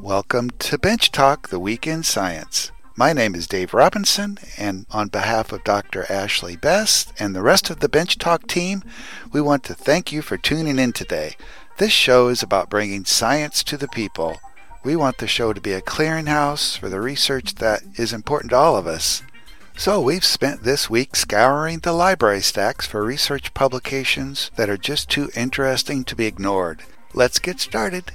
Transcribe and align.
Welcome 0.00 0.50
to 0.60 0.78
Bench 0.78 1.10
Talk, 1.10 1.48
the 1.48 1.58
Week 1.58 1.84
in 1.84 2.04
Science. 2.04 2.70
My 2.94 3.12
name 3.12 3.34
is 3.34 3.48
Dave 3.48 3.74
Robinson, 3.74 4.38
and 4.56 4.86
on 4.92 5.08
behalf 5.08 5.50
of 5.50 5.64
Dr. 5.64 6.06
Ashley 6.08 6.54
Best 6.54 7.12
and 7.18 7.34
the 7.34 7.42
rest 7.42 7.68
of 7.68 7.80
the 7.80 7.88
Bench 7.88 8.16
Talk 8.16 8.46
team, 8.46 8.84
we 9.32 9.40
want 9.40 9.64
to 9.64 9.74
thank 9.74 10.12
you 10.12 10.22
for 10.22 10.36
tuning 10.36 10.78
in 10.78 10.92
today. 10.92 11.34
This 11.78 11.90
show 11.90 12.28
is 12.28 12.44
about 12.44 12.70
bringing 12.70 13.04
science 13.06 13.64
to 13.64 13.76
the 13.76 13.88
people. 13.88 14.38
We 14.84 14.94
want 14.94 15.18
the 15.18 15.26
show 15.26 15.52
to 15.52 15.60
be 15.60 15.72
a 15.72 15.82
clearinghouse 15.82 16.78
for 16.78 16.88
the 16.88 17.00
research 17.00 17.56
that 17.56 17.82
is 17.96 18.12
important 18.12 18.50
to 18.50 18.56
all 18.56 18.76
of 18.76 18.86
us. 18.86 19.22
So 19.76 20.00
we've 20.00 20.24
spent 20.24 20.62
this 20.62 20.88
week 20.88 21.16
scouring 21.16 21.80
the 21.80 21.92
library 21.92 22.42
stacks 22.42 22.86
for 22.86 23.04
research 23.04 23.52
publications 23.52 24.52
that 24.54 24.70
are 24.70 24.76
just 24.76 25.10
too 25.10 25.28
interesting 25.34 26.04
to 26.04 26.14
be 26.14 26.26
ignored. 26.26 26.84
Let's 27.14 27.40
get 27.40 27.58
started. 27.58 28.12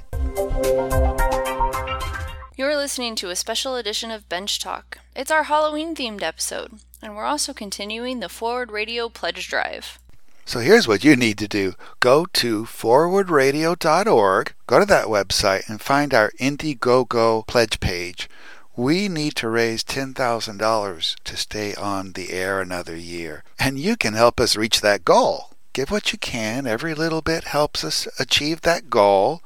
You're 2.56 2.76
listening 2.76 3.16
to 3.16 3.30
a 3.30 3.36
special 3.36 3.74
edition 3.74 4.12
of 4.12 4.28
Bench 4.28 4.60
Talk. 4.60 4.98
It's 5.16 5.32
our 5.32 5.42
Halloween 5.42 5.96
themed 5.96 6.22
episode, 6.22 6.78
and 7.02 7.16
we're 7.16 7.24
also 7.24 7.52
continuing 7.52 8.20
the 8.20 8.28
Forward 8.28 8.70
Radio 8.70 9.08
Pledge 9.08 9.48
Drive. 9.48 9.98
So 10.44 10.60
here's 10.60 10.86
what 10.86 11.02
you 11.02 11.16
need 11.16 11.36
to 11.38 11.48
do 11.48 11.74
go 11.98 12.26
to 12.34 12.62
forwardradio.org, 12.62 14.54
go 14.68 14.78
to 14.78 14.86
that 14.86 15.06
website, 15.06 15.68
and 15.68 15.80
find 15.80 16.14
our 16.14 16.30
Indiegogo 16.38 17.44
pledge 17.48 17.80
page. 17.80 18.30
We 18.76 19.08
need 19.08 19.34
to 19.36 19.48
raise 19.48 19.82
$10,000 19.82 21.16
to 21.24 21.36
stay 21.36 21.74
on 21.74 22.12
the 22.12 22.30
air 22.30 22.60
another 22.60 22.94
year, 22.94 23.42
and 23.58 23.80
you 23.80 23.96
can 23.96 24.14
help 24.14 24.38
us 24.38 24.54
reach 24.54 24.80
that 24.80 25.04
goal. 25.04 25.50
Give 25.72 25.90
what 25.90 26.12
you 26.12 26.20
can, 26.20 26.68
every 26.68 26.94
little 26.94 27.20
bit 27.20 27.44
helps 27.44 27.82
us 27.82 28.06
achieve 28.20 28.60
that 28.60 28.90
goal. 28.90 29.42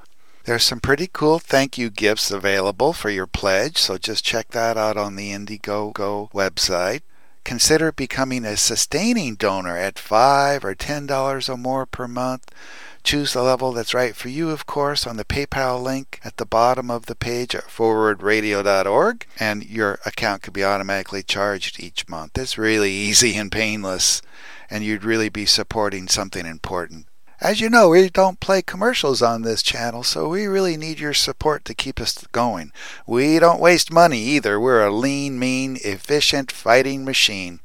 There's 0.48 0.64
some 0.64 0.80
pretty 0.80 1.10
cool 1.12 1.38
thank 1.38 1.76
you 1.76 1.90
gifts 1.90 2.30
available 2.30 2.94
for 2.94 3.10
your 3.10 3.26
pledge, 3.26 3.76
so 3.76 3.98
just 3.98 4.24
check 4.24 4.48
that 4.52 4.78
out 4.78 4.96
on 4.96 5.14
the 5.14 5.30
Indiegogo 5.30 6.32
website. 6.32 7.02
Consider 7.44 7.92
becoming 7.92 8.46
a 8.46 8.56
sustaining 8.56 9.34
donor 9.34 9.76
at 9.76 9.98
5 9.98 10.64
or 10.64 10.74
$10 10.74 11.48
or 11.50 11.56
more 11.58 11.84
per 11.84 12.08
month. 12.08 12.50
Choose 13.04 13.34
the 13.34 13.42
level 13.42 13.72
that's 13.72 13.92
right 13.92 14.16
for 14.16 14.30
you, 14.30 14.48
of 14.48 14.64
course, 14.64 15.06
on 15.06 15.18
the 15.18 15.24
PayPal 15.26 15.82
link 15.82 16.18
at 16.24 16.38
the 16.38 16.46
bottom 16.46 16.90
of 16.90 17.04
the 17.04 17.14
page 17.14 17.54
at 17.54 17.64
forwardradio.org, 17.64 19.26
and 19.38 19.66
your 19.66 19.98
account 20.06 20.40
could 20.40 20.54
be 20.54 20.64
automatically 20.64 21.22
charged 21.22 21.78
each 21.78 22.08
month. 22.08 22.38
It's 22.38 22.56
really 22.56 22.92
easy 22.92 23.36
and 23.36 23.52
painless, 23.52 24.22
and 24.70 24.82
you'd 24.82 25.04
really 25.04 25.28
be 25.28 25.44
supporting 25.44 26.08
something 26.08 26.46
important. 26.46 27.04
As 27.40 27.60
you 27.60 27.70
know, 27.70 27.90
we 27.90 28.08
don't 28.08 28.40
play 28.40 28.62
commercials 28.62 29.22
on 29.22 29.42
this 29.42 29.62
channel, 29.62 30.02
so 30.02 30.28
we 30.28 30.46
really 30.46 30.76
need 30.76 30.98
your 30.98 31.14
support 31.14 31.64
to 31.66 31.74
keep 31.74 32.00
us 32.00 32.26
going. 32.32 32.72
We 33.06 33.38
don't 33.38 33.60
waste 33.60 33.92
money 33.92 34.18
either. 34.18 34.58
We're 34.58 34.84
a 34.84 34.90
lean, 34.90 35.38
mean, 35.38 35.78
efficient 35.84 36.50
fighting 36.50 37.04
machine. 37.04 37.60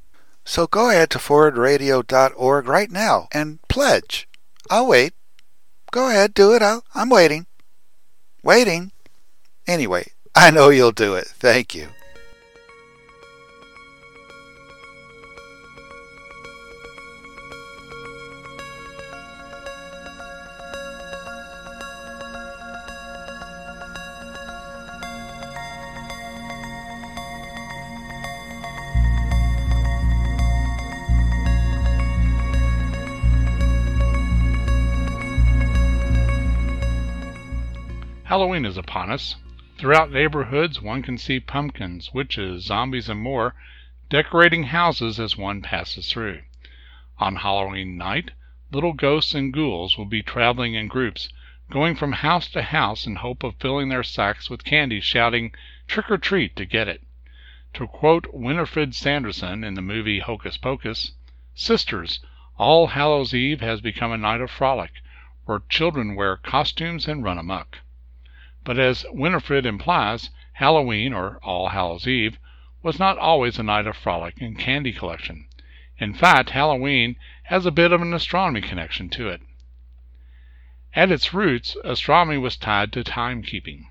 So 0.46 0.68
go 0.68 0.92
ahead 0.92 1.10
to 1.12 1.18
forwardradio.org 1.18 2.68
right 2.68 2.92
now 2.92 3.28
and 3.32 3.62
pledge. 3.68 4.28
I'll 4.70 4.88
wait. 4.88 5.14
Go 5.92 6.10
ahead, 6.10 6.36
do 6.36 6.54
it. 6.54 6.62
I'll, 6.62 6.84
I'm 6.94 7.10
waiting. 7.10 7.48
Waiting. 8.44 8.92
Anyway, 9.66 10.12
I 10.36 10.52
know 10.52 10.70
you'll 10.70 10.92
do 10.92 11.16
it. 11.16 11.28
Thank 11.28 11.74
you. 11.74 11.90
Is 38.74 38.78
upon 38.80 39.12
us. 39.12 39.36
Throughout 39.78 40.12
neighborhoods 40.12 40.82
one 40.82 41.04
can 41.04 41.20
see 41.20 41.40
pumpkins, 41.40 42.12
witches, 42.12 42.66
zombies, 42.66 43.08
and 43.08 43.20
more 43.20 43.54
decorating 44.10 44.64
houses 44.64 45.20
as 45.20 45.38
one 45.38 45.62
passes 45.62 46.12
through. 46.12 46.42
On 47.20 47.36
Halloween 47.36 48.00
night, 48.00 48.32
little 48.72 48.94
ghosts 48.94 49.36
and 49.36 49.54
ghouls 49.54 49.96
will 49.96 50.08
be 50.08 50.24
traveling 50.24 50.74
in 50.74 50.88
groups, 50.88 51.30
going 51.70 51.96
from 51.96 52.14
house 52.14 52.48
to 52.50 52.64
house 52.64 53.06
in 53.06 53.18
hope 53.18 53.44
of 53.44 53.54
filling 53.60 53.90
their 53.90 54.02
sacks 54.02 54.50
with 54.50 54.64
candy, 54.64 55.00
shouting, 55.00 55.54
Trick 55.86 56.10
or 56.10 56.18
treat 56.18 56.56
to 56.56 56.66
get 56.66 56.88
it. 56.88 57.04
To 57.76 57.86
quote 57.86 58.34
Winifred 58.34 58.96
Sanderson 58.96 59.64
in 59.64 59.76
the 59.76 59.84
movie 59.84 60.18
Hocus 60.18 60.58
Pocus, 60.58 61.12
Sisters, 61.54 62.22
All 62.58 62.88
Hallows 62.88 63.36
Eve 63.36 63.62
has 63.62 63.82
become 63.82 64.12
a 64.12 64.18
night 64.18 64.42
of 64.42 64.50
frolic, 64.50 64.94
where 65.46 65.62
children 65.70 66.16
wear 66.16 66.38
costumes 66.38 67.08
and 67.08 67.24
run 67.24 67.38
amuck. 67.38 67.78
But 68.66 68.80
as 68.80 69.06
Winifred 69.12 69.66
implies, 69.66 70.30
Halloween, 70.54 71.12
or 71.12 71.38
All 71.44 71.70
Hallows 71.70 72.08
Eve, 72.08 72.40
was 72.82 72.98
not 72.98 73.18
always 73.18 73.60
a 73.60 73.64
night 73.64 73.88
of 73.88 73.98
frolic 73.98 74.40
and 74.40 74.58
candy 74.58 74.94
collection. 74.94 75.48
In 75.98 76.14
fact, 76.14 76.52
Halloween 76.52 77.18
has 77.44 77.66
a 77.66 77.72
bit 77.72 77.92
of 77.92 78.02
an 78.02 78.14
astronomy 78.14 78.62
connection 78.62 79.10
to 79.10 79.28
it. 79.28 79.42
At 80.94 81.12
its 81.12 81.34
roots, 81.34 81.76
astronomy 81.84 82.38
was 82.38 82.56
tied 82.56 82.94
to 82.94 83.04
timekeeping. 83.04 83.88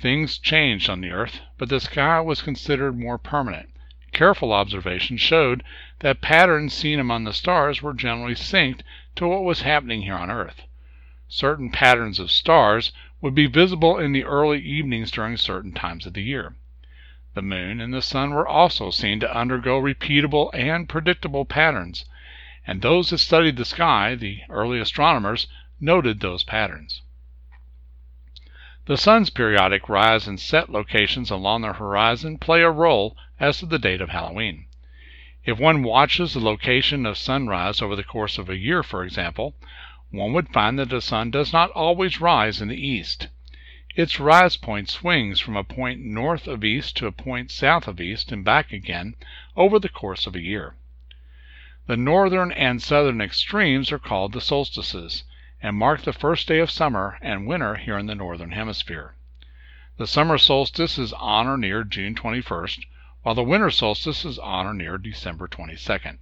Things 0.00 0.36
changed 0.38 0.90
on 0.90 1.00
the 1.00 1.10
earth, 1.12 1.40
but 1.56 1.68
the 1.68 1.78
sky 1.78 2.20
was 2.20 2.42
considered 2.42 2.98
more 2.98 3.18
permanent. 3.18 3.70
Careful 4.12 4.52
observation 4.52 5.16
showed 5.16 5.62
that 6.00 6.20
patterns 6.20 6.74
seen 6.74 6.98
among 6.98 7.22
the 7.22 7.32
stars 7.32 7.82
were 7.82 7.94
generally 7.94 8.34
synced 8.34 8.80
to 9.14 9.28
what 9.28 9.44
was 9.44 9.62
happening 9.62 10.02
here 10.02 10.16
on 10.16 10.30
earth. 10.30 10.62
Certain 11.28 11.70
patterns 11.70 12.18
of 12.18 12.30
stars 12.30 12.92
would 13.26 13.34
be 13.34 13.48
visible 13.48 13.98
in 13.98 14.12
the 14.12 14.22
early 14.22 14.60
evenings 14.60 15.10
during 15.10 15.36
certain 15.36 15.72
times 15.72 16.06
of 16.06 16.12
the 16.12 16.22
year. 16.22 16.54
The 17.34 17.42
moon 17.42 17.80
and 17.80 17.92
the 17.92 18.00
sun 18.00 18.30
were 18.30 18.46
also 18.46 18.90
seen 18.90 19.18
to 19.18 19.36
undergo 19.36 19.80
repeatable 19.80 20.48
and 20.54 20.88
predictable 20.88 21.44
patterns, 21.44 22.04
and 22.68 22.82
those 22.82 23.10
that 23.10 23.18
studied 23.18 23.56
the 23.56 23.64
sky, 23.64 24.14
the 24.14 24.42
early 24.48 24.78
astronomers, 24.78 25.48
noted 25.80 26.20
those 26.20 26.44
patterns. 26.44 27.02
The 28.84 28.96
sun's 28.96 29.30
periodic 29.30 29.88
rise 29.88 30.28
and 30.28 30.38
set 30.38 30.70
locations 30.70 31.28
along 31.28 31.62
the 31.62 31.72
horizon 31.72 32.38
play 32.38 32.62
a 32.62 32.70
role 32.70 33.16
as 33.40 33.58
to 33.58 33.66
the 33.66 33.80
date 33.80 34.00
of 34.00 34.10
Halloween. 34.10 34.66
If 35.44 35.58
one 35.58 35.82
watches 35.82 36.34
the 36.34 36.38
location 36.38 37.04
of 37.04 37.18
sunrise 37.18 37.82
over 37.82 37.96
the 37.96 38.04
course 38.04 38.38
of 38.38 38.48
a 38.48 38.56
year, 38.56 38.84
for 38.84 39.02
example, 39.02 39.56
one 40.10 40.32
would 40.32 40.48
find 40.50 40.78
that 40.78 40.88
the 40.88 41.00
sun 41.00 41.30
does 41.30 41.52
not 41.52 41.70
always 41.72 42.20
rise 42.20 42.60
in 42.60 42.68
the 42.68 42.86
east. 42.86 43.28
Its 43.96 44.20
rise 44.20 44.56
point 44.56 44.88
swings 44.88 45.40
from 45.40 45.56
a 45.56 45.64
point 45.64 46.00
north 46.00 46.46
of 46.46 46.62
east 46.62 46.96
to 46.96 47.06
a 47.06 47.12
point 47.12 47.50
south 47.50 47.88
of 47.88 48.00
east 48.00 48.30
and 48.30 48.44
back 48.44 48.72
again 48.72 49.14
over 49.56 49.78
the 49.78 49.88
course 49.88 50.26
of 50.26 50.36
a 50.36 50.42
year. 50.42 50.74
The 51.86 51.96
northern 51.96 52.52
and 52.52 52.82
southern 52.82 53.20
extremes 53.20 53.90
are 53.90 53.98
called 53.98 54.32
the 54.32 54.40
solstices, 54.40 55.24
and 55.62 55.76
mark 55.76 56.02
the 56.02 56.12
first 56.12 56.46
day 56.46 56.58
of 56.58 56.70
summer 56.70 57.18
and 57.22 57.46
winter 57.46 57.76
here 57.76 57.96
in 57.96 58.06
the 58.06 58.14
northern 58.14 58.52
hemisphere. 58.52 59.14
The 59.96 60.06
summer 60.06 60.36
solstice 60.36 60.98
is 60.98 61.12
on 61.14 61.46
or 61.46 61.56
near 61.56 61.82
June 61.82 62.14
21st, 62.14 62.84
while 63.22 63.34
the 63.34 63.42
winter 63.42 63.70
solstice 63.70 64.24
is 64.24 64.38
on 64.38 64.66
or 64.66 64.74
near 64.74 64.98
December 64.98 65.48
22nd. 65.48 66.18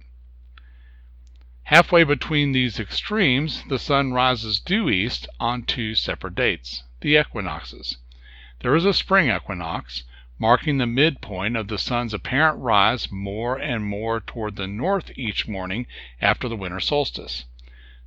Halfway 1.69 2.03
between 2.03 2.51
these 2.51 2.79
extremes 2.79 3.63
the 3.69 3.79
sun 3.79 4.13
rises 4.13 4.59
due 4.59 4.87
east 4.87 5.27
on 5.39 5.63
two 5.63 5.95
separate 5.95 6.35
dates, 6.35 6.83
the 7.01 7.17
equinoxes. 7.17 7.97
There 8.59 8.75
is 8.75 8.85
a 8.85 8.93
spring 8.93 9.31
equinox, 9.35 10.03
marking 10.37 10.77
the 10.77 10.85
midpoint 10.85 11.57
of 11.57 11.67
the 11.67 11.79
sun's 11.79 12.13
apparent 12.13 12.59
rise 12.59 13.11
more 13.11 13.57
and 13.57 13.83
more 13.83 14.19
toward 14.19 14.57
the 14.57 14.67
north 14.67 15.09
each 15.17 15.47
morning 15.47 15.87
after 16.21 16.47
the 16.47 16.55
winter 16.55 16.79
solstice. 16.79 17.45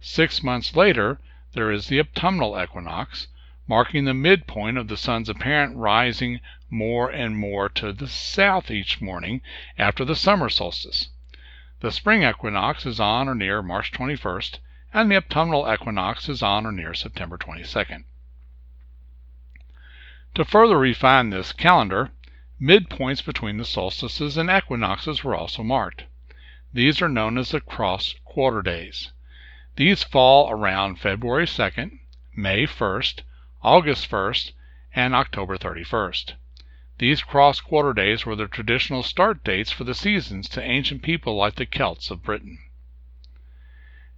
Six 0.01 0.41
months 0.41 0.77
later 0.77 1.19
there 1.55 1.73
is 1.73 1.89
the 1.89 1.99
autumnal 1.99 2.57
equinox, 2.63 3.27
marking 3.67 4.05
the 4.05 4.15
midpoint 4.15 4.79
of 4.79 4.87
the 4.87 4.97
sun's 4.97 5.29
apparent 5.29 5.77
rising 5.77 6.39
more 6.71 7.11
and 7.11 7.37
more 7.37 7.69
to 7.71 7.93
the 7.93 8.07
south 8.07 8.71
each 8.71 9.01
morning 9.01 9.41
after 9.77 10.05
the 10.05 10.15
summer 10.15 10.49
solstice. 10.49 11.09
The 11.81 11.93
spring 11.93 12.25
equinox 12.25 12.85
is 12.87 12.99
on 12.99 13.29
or 13.29 13.37
near 13.37 13.63
March 13.63 13.93
21st, 13.93 14.59
and 14.93 15.09
the 15.09 15.17
autumnal 15.17 15.73
equinox 15.73 16.29
is 16.29 16.43
on 16.43 16.67
or 16.67 16.73
near 16.73 16.93
September 16.93 17.39
22nd. 17.39 18.03
To 20.35 20.45
further 20.45 20.77
refine 20.77 21.31
this 21.31 21.53
calendar, 21.53 22.11
midpoints 22.61 23.25
between 23.25 23.59
the 23.59 23.65
solstices 23.65 24.37
and 24.37 24.51
equinoxes 24.51 25.23
were 25.23 25.37
also 25.37 25.63
marked. 25.63 26.07
These 26.73 27.01
are 27.01 27.09
known 27.09 27.39
as 27.39 27.53
the 27.53 27.61
cross 27.61 28.17
quarter 28.25 28.61
days. 28.61 29.13
These 29.77 30.03
fall 30.03 30.51
around 30.51 30.97
February 30.99 31.47
2nd, 31.47 32.01
May 32.35 32.67
1st, 32.67 33.23
August 33.63 34.11
1st, 34.11 34.51
and 34.97 35.15
October 35.15 35.57
31st. 35.57 36.35
These 36.99 37.23
cross 37.23 37.61
quarter 37.61 37.93
days 37.93 38.27
were 38.27 38.35
the 38.35 38.49
traditional 38.49 39.05
start 39.05 39.45
dates 39.45 39.71
for 39.71 39.85
the 39.85 39.95
seasons 39.95 40.49
to 40.49 40.61
ancient 40.61 41.01
people 41.01 41.37
like 41.37 41.55
the 41.55 41.65
Celts 41.65 42.11
of 42.11 42.25
Britain. 42.25 42.59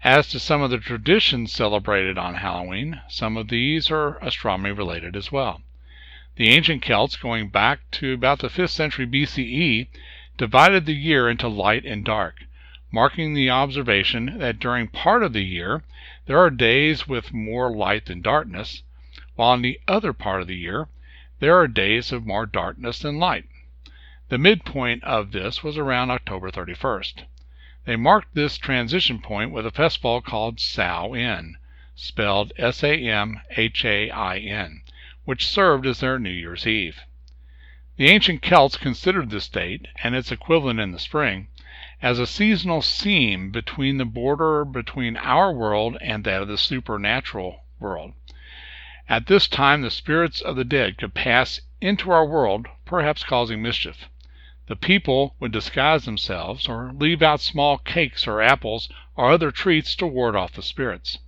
As 0.02 0.30
to 0.30 0.40
some 0.40 0.62
of 0.62 0.70
the 0.70 0.78
traditions 0.78 1.52
celebrated 1.52 2.16
on 2.16 2.36
Halloween, 2.36 3.02
some 3.06 3.36
of 3.36 3.48
these 3.48 3.90
are 3.90 4.16
astronomy 4.24 4.70
related 4.70 5.14
as 5.14 5.30
well. 5.30 5.60
The 6.36 6.48
ancient 6.48 6.80
Celts, 6.82 7.16
going 7.16 7.50
back 7.50 7.80
to 8.00 8.14
about 8.14 8.38
the 8.38 8.48
5th 8.48 8.70
century 8.70 9.06
BCE, 9.06 9.88
divided 10.38 10.86
the 10.86 10.94
year 10.94 11.28
into 11.28 11.48
light 11.48 11.84
and 11.84 12.02
dark, 12.02 12.44
marking 12.90 13.34
the 13.34 13.50
observation 13.50 14.38
that 14.38 14.58
during 14.58 14.88
part 14.88 15.22
of 15.22 15.34
the 15.34 15.44
year 15.44 15.82
there 16.24 16.38
are 16.38 16.48
days 16.48 17.06
with 17.06 17.34
more 17.34 17.70
light 17.70 18.06
than 18.06 18.22
darkness, 18.22 18.82
while 19.34 19.52
in 19.52 19.60
the 19.60 19.78
other 19.86 20.14
part 20.14 20.40
of 20.40 20.46
the 20.48 20.56
year 20.56 20.88
there 21.40 21.58
are 21.58 21.66
days 21.66 22.12
of 22.12 22.26
more 22.26 22.44
darkness 22.44 22.98
than 22.98 23.18
light. 23.18 23.46
The 24.28 24.36
midpoint 24.36 25.02
of 25.04 25.32
this 25.32 25.64
was 25.64 25.78
around 25.78 26.10
October 26.10 26.50
31st. 26.50 27.24
They 27.86 27.96
marked 27.96 28.34
this 28.34 28.58
transition 28.58 29.20
point 29.20 29.50
with 29.50 29.64
a 29.64 29.70
festival 29.70 30.20
called 30.20 30.60
Samhain, 30.60 31.56
spelled 31.94 32.52
S 32.58 32.84
A 32.84 32.94
M 32.94 33.40
H 33.56 33.86
A 33.86 34.10
I 34.10 34.36
N, 34.36 34.82
which 35.24 35.46
served 35.46 35.86
as 35.86 36.00
their 36.00 36.18
New 36.18 36.30
Year's 36.30 36.66
Eve. 36.66 37.00
The 37.96 38.08
ancient 38.08 38.42
Celts 38.42 38.76
considered 38.76 39.30
this 39.30 39.48
date, 39.48 39.88
and 40.02 40.14
its 40.14 40.30
equivalent 40.30 40.78
in 40.78 40.92
the 40.92 40.98
spring, 40.98 41.48
as 42.02 42.18
a 42.18 42.26
seasonal 42.26 42.82
seam 42.82 43.50
between 43.50 43.96
the 43.96 44.04
border 44.04 44.66
between 44.66 45.16
our 45.16 45.52
world 45.54 45.96
and 46.02 46.22
that 46.24 46.42
of 46.42 46.48
the 46.48 46.58
supernatural 46.58 47.64
world. 47.78 48.12
At 49.12 49.26
this 49.26 49.48
time 49.48 49.82
the 49.82 49.90
spirits 49.90 50.40
of 50.40 50.54
the 50.54 50.62
dead 50.64 50.96
could 50.96 51.14
pass 51.14 51.62
into 51.80 52.12
our 52.12 52.24
world, 52.24 52.68
perhaps 52.84 53.24
causing 53.24 53.60
mischief. 53.60 54.08
The 54.68 54.76
people 54.76 55.34
would 55.40 55.50
disguise 55.50 56.04
themselves, 56.04 56.68
or 56.68 56.92
leave 56.92 57.20
out 57.20 57.40
small 57.40 57.78
cakes 57.78 58.28
or 58.28 58.40
apples 58.40 58.88
or 59.16 59.32
other 59.32 59.50
treats 59.50 59.96
to 59.96 60.06
ward 60.06 60.36
off 60.36 60.52
the 60.52 60.62
spirits. 60.62 61.18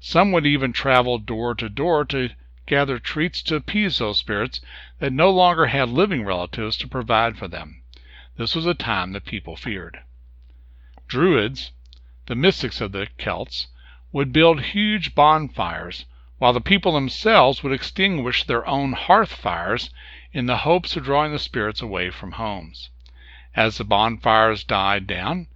Some 0.00 0.32
would 0.32 0.46
even 0.46 0.72
travel 0.72 1.18
door 1.18 1.54
to 1.56 1.68
door 1.68 2.06
to 2.06 2.30
gather 2.64 2.98
treats 2.98 3.42
to 3.42 3.56
appease 3.56 3.98
those 3.98 4.16
spirits 4.18 4.62
that 4.98 5.12
no 5.12 5.28
longer 5.30 5.66
had 5.66 5.90
living 5.90 6.24
relatives 6.24 6.78
to 6.78 6.88
provide 6.88 7.36
for 7.36 7.48
them. 7.48 7.82
This 8.38 8.54
was 8.54 8.64
a 8.64 8.72
time 8.72 9.12
that 9.12 9.26
people 9.26 9.56
feared. 9.56 9.98
Druids, 11.06 11.72
the 12.28 12.34
mystics 12.34 12.80
of 12.80 12.92
the 12.92 13.08
Celts, 13.18 13.66
would 14.10 14.32
build 14.32 14.62
huge 14.62 15.14
bonfires 15.14 16.06
while 16.38 16.52
the 16.52 16.60
people 16.60 16.92
themselves 16.92 17.62
would 17.62 17.72
extinguish 17.72 18.44
their 18.44 18.66
own 18.66 18.92
hearth 18.92 19.32
fires 19.32 19.88
in 20.32 20.44
the 20.44 20.58
hopes 20.58 20.94
of 20.94 21.04
drawing 21.04 21.32
the 21.32 21.38
spirits 21.38 21.80
away 21.80 22.10
from 22.10 22.32
homes. 22.32 22.90
As 23.54 23.78
the 23.78 23.84
bonfires 23.84 24.62
died 24.62 25.06
down, 25.06 25.46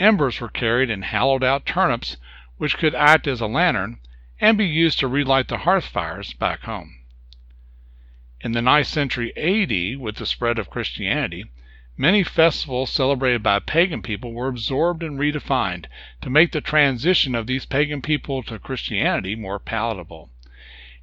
embers 0.00 0.40
were 0.40 0.48
carried 0.48 0.90
in 0.90 1.02
hollowed 1.02 1.44
out 1.44 1.64
turnips 1.66 2.16
which 2.56 2.76
could 2.76 2.96
act 2.96 3.28
as 3.28 3.40
a 3.40 3.46
lantern 3.46 4.00
and 4.40 4.58
be 4.58 4.66
used 4.66 4.98
to 4.98 5.06
relight 5.06 5.46
the 5.46 5.58
hearth 5.58 5.86
fires 5.86 6.32
back 6.32 6.62
home. 6.62 6.98
In 8.40 8.52
the 8.52 8.62
ninth 8.62 8.88
century 8.88 9.32
AD, 9.36 10.00
with 10.00 10.16
the 10.16 10.26
spread 10.26 10.58
of 10.58 10.68
Christianity, 10.68 11.44
many 11.96 12.24
festivals 12.24 12.90
celebrated 12.90 13.42
by 13.42 13.58
pagan 13.58 14.02
people 14.02 14.32
were 14.32 14.48
absorbed 14.48 15.02
and 15.02 15.18
redefined 15.18 15.86
to 16.20 16.28
make 16.28 16.50
the 16.50 16.60
transition 16.60 17.34
of 17.34 17.46
these 17.46 17.66
pagan 17.66 18.02
people 18.02 18.42
to 18.42 18.58
Christianity 18.58 19.34
more 19.36 19.58
palatable. 19.58 20.28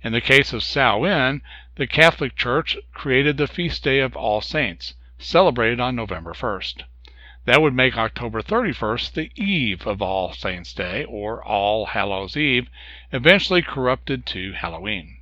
In 0.03 0.11
the 0.11 0.19
case 0.19 0.51
of 0.51 0.63
Samhain, 0.63 1.41
the 1.75 1.88
Catholic 1.88 2.35
Church 2.35 2.75
created 2.93 3.38
the 3.38 3.47
feast 3.47 3.83
day 3.83 3.99
of 3.99 4.15
All 4.15 4.41
Saints, 4.41 4.95
celebrated 5.17 5.79
on 5.79 5.95
November 5.95 6.33
1st. 6.33 6.83
That 7.45 7.61
would 7.61 7.73
make 7.73 7.97
October 7.97 8.41
31st 8.41 9.13
the 9.13 9.31
eve 9.35 9.88
of 9.88 10.01
All 10.01 10.33
Saints' 10.33 10.73
Day, 10.73 11.05
or 11.05 11.43
All 11.43 11.88
Hallows' 11.88 12.35
Eve, 12.35 12.69
eventually 13.11 13.61
corrupted 13.61 14.25
to 14.27 14.53
Halloween. 14.53 15.20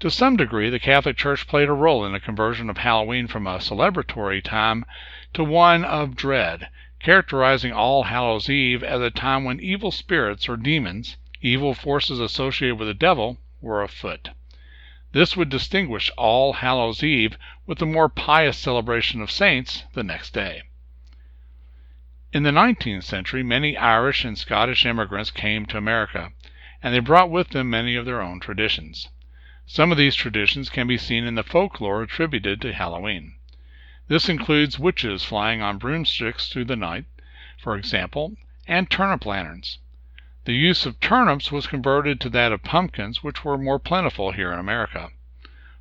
To 0.00 0.12
some 0.12 0.36
degree, 0.36 0.70
the 0.70 0.78
Catholic 0.78 1.16
Church 1.16 1.48
played 1.48 1.68
a 1.68 1.72
role 1.72 2.06
in 2.06 2.12
the 2.12 2.20
conversion 2.20 2.70
of 2.70 2.76
Halloween 2.76 3.26
from 3.26 3.48
a 3.48 3.58
celebratory 3.58 4.40
time 4.40 4.84
to 5.34 5.42
one 5.42 5.84
of 5.84 6.14
dread, 6.14 6.68
characterizing 7.00 7.72
All 7.72 8.04
Hallows' 8.04 8.48
Eve 8.48 8.84
as 8.84 9.00
a 9.00 9.10
time 9.10 9.42
when 9.42 9.58
evil 9.58 9.90
spirits 9.90 10.48
or 10.48 10.56
demons, 10.56 11.16
evil 11.42 11.74
forces 11.74 12.20
associated 12.20 12.76
with 12.78 12.86
the 12.86 12.94
devil, 12.94 13.38
were 13.60 13.82
afoot. 13.82 14.30
This 15.10 15.36
would 15.36 15.48
distinguish 15.48 16.12
All 16.16 16.52
Hallows' 16.52 17.02
Eve 17.02 17.36
with 17.66 17.78
the 17.78 17.84
more 17.84 18.08
pious 18.08 18.56
celebration 18.56 19.20
of 19.20 19.32
saints 19.32 19.82
the 19.94 20.04
next 20.04 20.32
day. 20.32 20.62
In 22.32 22.44
the 22.44 22.52
nineteenth 22.52 23.02
century 23.02 23.42
many 23.42 23.76
Irish 23.76 24.24
and 24.24 24.38
Scottish 24.38 24.86
immigrants 24.86 25.32
came 25.32 25.66
to 25.66 25.76
America, 25.76 26.30
and 26.84 26.94
they 26.94 27.00
brought 27.00 27.30
with 27.30 27.48
them 27.48 27.68
many 27.68 27.96
of 27.96 28.06
their 28.06 28.22
own 28.22 28.38
traditions. 28.38 29.08
Some 29.70 29.92
of 29.92 29.98
these 29.98 30.14
traditions 30.14 30.70
can 30.70 30.86
be 30.86 30.96
seen 30.96 31.24
in 31.24 31.34
the 31.34 31.42
folklore 31.42 32.02
attributed 32.02 32.58
to 32.62 32.72
Halloween. 32.72 33.34
This 34.08 34.26
includes 34.26 34.78
witches 34.78 35.24
flying 35.24 35.60
on 35.60 35.76
broomsticks 35.76 36.48
through 36.48 36.64
the 36.64 36.74
night, 36.74 37.04
for 37.58 37.76
example, 37.76 38.38
and 38.66 38.90
turnip 38.90 39.26
lanterns. 39.26 39.76
The 40.46 40.54
use 40.54 40.86
of 40.86 40.98
turnips 41.00 41.52
was 41.52 41.66
converted 41.66 42.18
to 42.22 42.30
that 42.30 42.50
of 42.50 42.62
pumpkins, 42.62 43.22
which 43.22 43.44
were 43.44 43.58
more 43.58 43.78
plentiful 43.78 44.32
here 44.32 44.50
in 44.54 44.58
America. 44.58 45.10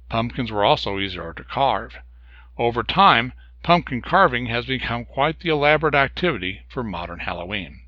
Pumpkins 0.09 0.51
were 0.51 0.65
also 0.65 0.99
easier 0.99 1.31
to 1.31 1.45
carve. 1.45 1.95
Over 2.57 2.83
time, 2.83 3.31
pumpkin 3.63 4.01
carving 4.01 4.47
has 4.47 4.65
become 4.65 5.05
quite 5.05 5.39
the 5.39 5.49
elaborate 5.49 5.95
activity 5.95 6.63
for 6.67 6.83
modern 6.83 7.19
Halloween. 7.19 7.83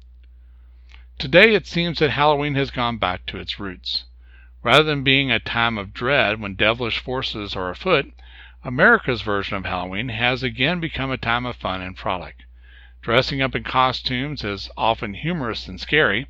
Today 1.17 1.53
it 1.53 1.67
seems 1.67 1.99
that 1.99 2.11
Halloween 2.11 2.55
has 2.55 2.71
gone 2.71 2.97
back 2.99 3.25
to 3.25 3.37
its 3.37 3.59
roots. 3.59 4.05
Rather 4.61 4.83
than 4.83 5.03
being 5.03 5.31
a 5.31 5.39
time 5.39 5.77
of 5.77 5.93
dread 5.93 6.41
when 6.41 6.53
devilish 6.53 6.99
forces 6.99 7.55
are 7.55 7.69
afoot, 7.69 8.11
America's 8.61 9.21
version 9.21 9.55
of 9.55 9.63
Halloween 9.63 10.09
has 10.09 10.43
again 10.43 10.81
become 10.81 11.11
a 11.11 11.17
time 11.17 11.45
of 11.45 11.55
fun 11.55 11.81
and 11.81 11.97
frolic. 11.97 12.35
Dressing 13.01 13.41
up 13.41 13.55
in 13.55 13.63
costumes 13.63 14.43
is 14.43 14.69
often 14.75 15.13
humorous 15.13 15.69
and 15.69 15.79
scary. 15.79 16.27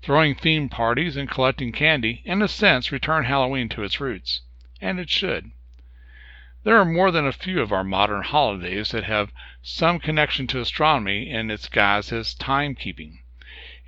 Throwing 0.00 0.36
themed 0.36 0.70
parties 0.70 1.16
and 1.16 1.28
collecting 1.28 1.72
candy, 1.72 2.22
in 2.24 2.40
a 2.40 2.46
sense, 2.46 2.92
return 2.92 3.24
Halloween 3.24 3.68
to 3.70 3.82
its 3.82 4.00
roots. 4.00 4.42
And 4.80 5.00
it 5.00 5.10
should. 5.10 5.50
There 6.62 6.76
are 6.76 6.84
more 6.84 7.10
than 7.10 7.26
a 7.26 7.32
few 7.32 7.60
of 7.60 7.72
our 7.72 7.82
modern 7.82 8.22
holidays 8.22 8.92
that 8.92 9.04
have 9.04 9.32
some 9.60 9.98
connection 9.98 10.46
to 10.46 10.60
astronomy 10.60 11.28
in 11.28 11.50
its 11.50 11.68
guise 11.68 12.12
as 12.12 12.36
timekeeping. 12.36 13.21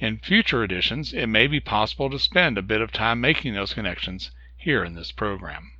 In 0.05 0.19
future 0.19 0.63
editions, 0.63 1.15
it 1.15 1.29
may 1.29 1.47
be 1.47 1.61
possible 1.61 2.11
to 2.11 2.19
spend 2.19 2.59
a 2.59 2.63
bit 2.63 2.83
of 2.83 2.93
time 2.93 3.23
making 3.23 3.55
those 3.55 3.73
connections 3.73 4.33
here 4.55 4.85
in 4.85 4.95
this 4.95 5.11
program. 5.11 5.73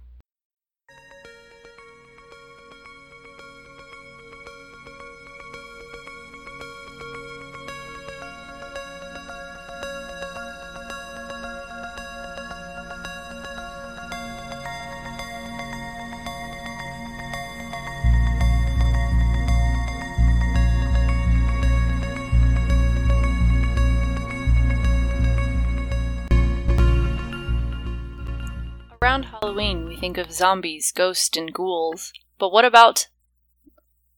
Halloween, 29.45 29.85
we 29.85 29.95
think 29.95 30.17
of 30.17 30.33
zombies, 30.33 30.91
ghosts, 30.91 31.37
and 31.37 31.53
ghouls. 31.53 32.15
But 32.39 32.51
what 32.51 32.65
about 32.65 33.09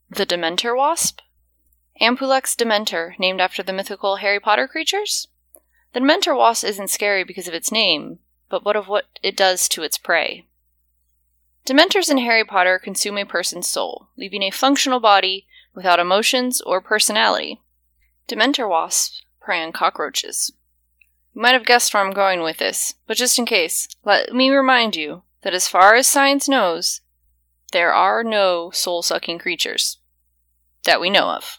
the 0.08 0.24
Dementor 0.24 0.76
wasp? 0.76 1.18
Ampulex 2.00 2.54
dementor, 2.54 3.18
named 3.18 3.40
after 3.40 3.64
the 3.64 3.72
mythical 3.72 4.16
Harry 4.16 4.38
Potter 4.38 4.68
creatures? 4.68 5.26
The 5.94 5.98
Dementor 5.98 6.36
wasp 6.38 6.64
isn't 6.64 6.90
scary 6.90 7.24
because 7.24 7.48
of 7.48 7.54
its 7.54 7.72
name, 7.72 8.20
but 8.48 8.64
what 8.64 8.76
of 8.76 8.86
what 8.86 9.06
it 9.20 9.36
does 9.36 9.68
to 9.70 9.82
its 9.82 9.98
prey? 9.98 10.46
Dementors 11.66 12.08
in 12.08 12.18
Harry 12.18 12.44
Potter 12.44 12.78
consume 12.78 13.18
a 13.18 13.24
person's 13.24 13.66
soul, 13.66 14.10
leaving 14.16 14.44
a 14.44 14.52
functional 14.52 15.00
body 15.00 15.48
without 15.74 15.98
emotions 15.98 16.60
or 16.60 16.80
personality. 16.80 17.60
Dementor 18.28 18.70
wasps 18.70 19.24
prey 19.40 19.60
on 19.60 19.72
cockroaches. 19.72 20.52
You 21.36 21.42
might 21.42 21.52
have 21.52 21.66
guessed 21.66 21.92
where 21.92 22.02
I'm 22.02 22.14
going 22.14 22.40
with 22.40 22.56
this, 22.56 22.94
but 23.06 23.18
just 23.18 23.38
in 23.38 23.44
case, 23.44 23.88
let 24.06 24.32
me 24.32 24.48
remind 24.48 24.96
you 24.96 25.22
that 25.42 25.52
as 25.52 25.68
far 25.68 25.94
as 25.94 26.06
science 26.06 26.48
knows, 26.48 27.02
there 27.72 27.92
are 27.92 28.24
no 28.24 28.70
soul 28.70 29.02
sucking 29.02 29.38
creatures. 29.38 29.98
That 30.84 30.98
we 30.98 31.10
know 31.10 31.28
of. 31.28 31.58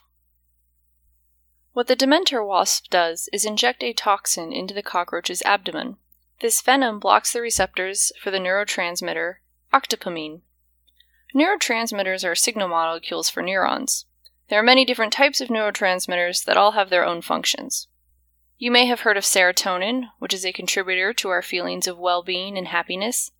What 1.74 1.86
the 1.86 1.94
Dementor 1.94 2.44
wasp 2.44 2.90
does 2.90 3.28
is 3.32 3.44
inject 3.44 3.84
a 3.84 3.92
toxin 3.92 4.52
into 4.52 4.74
the 4.74 4.82
cockroach's 4.82 5.42
abdomen. 5.42 5.98
This 6.40 6.60
venom 6.60 6.98
blocks 6.98 7.32
the 7.32 7.40
receptors 7.40 8.10
for 8.20 8.32
the 8.32 8.38
neurotransmitter 8.38 9.34
octopamine. 9.72 10.40
Neurotransmitters 11.32 12.28
are 12.28 12.34
signal 12.34 12.66
molecules 12.66 13.30
for 13.30 13.44
neurons. 13.44 14.06
There 14.48 14.58
are 14.58 14.64
many 14.64 14.84
different 14.84 15.12
types 15.12 15.40
of 15.40 15.50
neurotransmitters 15.50 16.46
that 16.46 16.56
all 16.56 16.72
have 16.72 16.90
their 16.90 17.04
own 17.04 17.22
functions. 17.22 17.86
You 18.60 18.72
may 18.72 18.86
have 18.86 19.00
heard 19.00 19.16
of 19.16 19.22
serotonin, 19.22 20.10
which 20.18 20.34
is 20.34 20.44
a 20.44 20.52
contributor 20.52 21.12
to 21.12 21.28
our 21.28 21.42
feelings 21.42 21.86
of 21.86 21.96
well 21.96 22.24
being 22.24 22.58
and 22.58 22.66
happiness. 22.66 23.30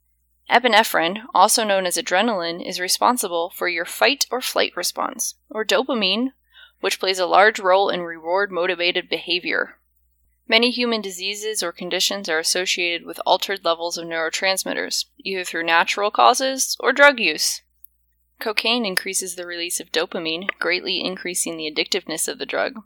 Epinephrine, 0.48 1.25
also 1.34 1.64
known 1.64 1.87
as 1.87 1.96
adrenaline, 1.96 2.64
is 2.64 2.78
responsible 2.78 3.50
for 3.50 3.68
your 3.68 3.84
fight 3.84 4.26
or 4.30 4.40
flight 4.40 4.76
response, 4.76 5.34
or 5.50 5.64
dopamine, 5.64 6.34
which 6.80 7.00
plays 7.00 7.18
a 7.18 7.26
large 7.26 7.58
role 7.58 7.90
in 7.90 8.02
reward 8.02 8.52
motivated 8.52 9.08
behavior. 9.08 9.78
Many 10.46 10.70
human 10.70 11.02
diseases 11.02 11.64
or 11.64 11.72
conditions 11.72 12.28
are 12.28 12.38
associated 12.38 13.04
with 13.04 13.20
altered 13.26 13.64
levels 13.64 13.98
of 13.98 14.06
neurotransmitters, 14.06 15.06
either 15.18 15.42
through 15.42 15.64
natural 15.64 16.12
causes 16.12 16.76
or 16.78 16.92
drug 16.92 17.18
use. 17.18 17.62
Cocaine 18.38 18.87
increases 18.87 19.34
the 19.34 19.46
release 19.46 19.80
of 19.80 19.90
dopamine, 19.90 20.48
greatly 20.60 21.04
increasing 21.04 21.56
the 21.56 21.70
addictiveness 21.70 22.28
of 22.28 22.38
the 22.38 22.46
drug. 22.46 22.84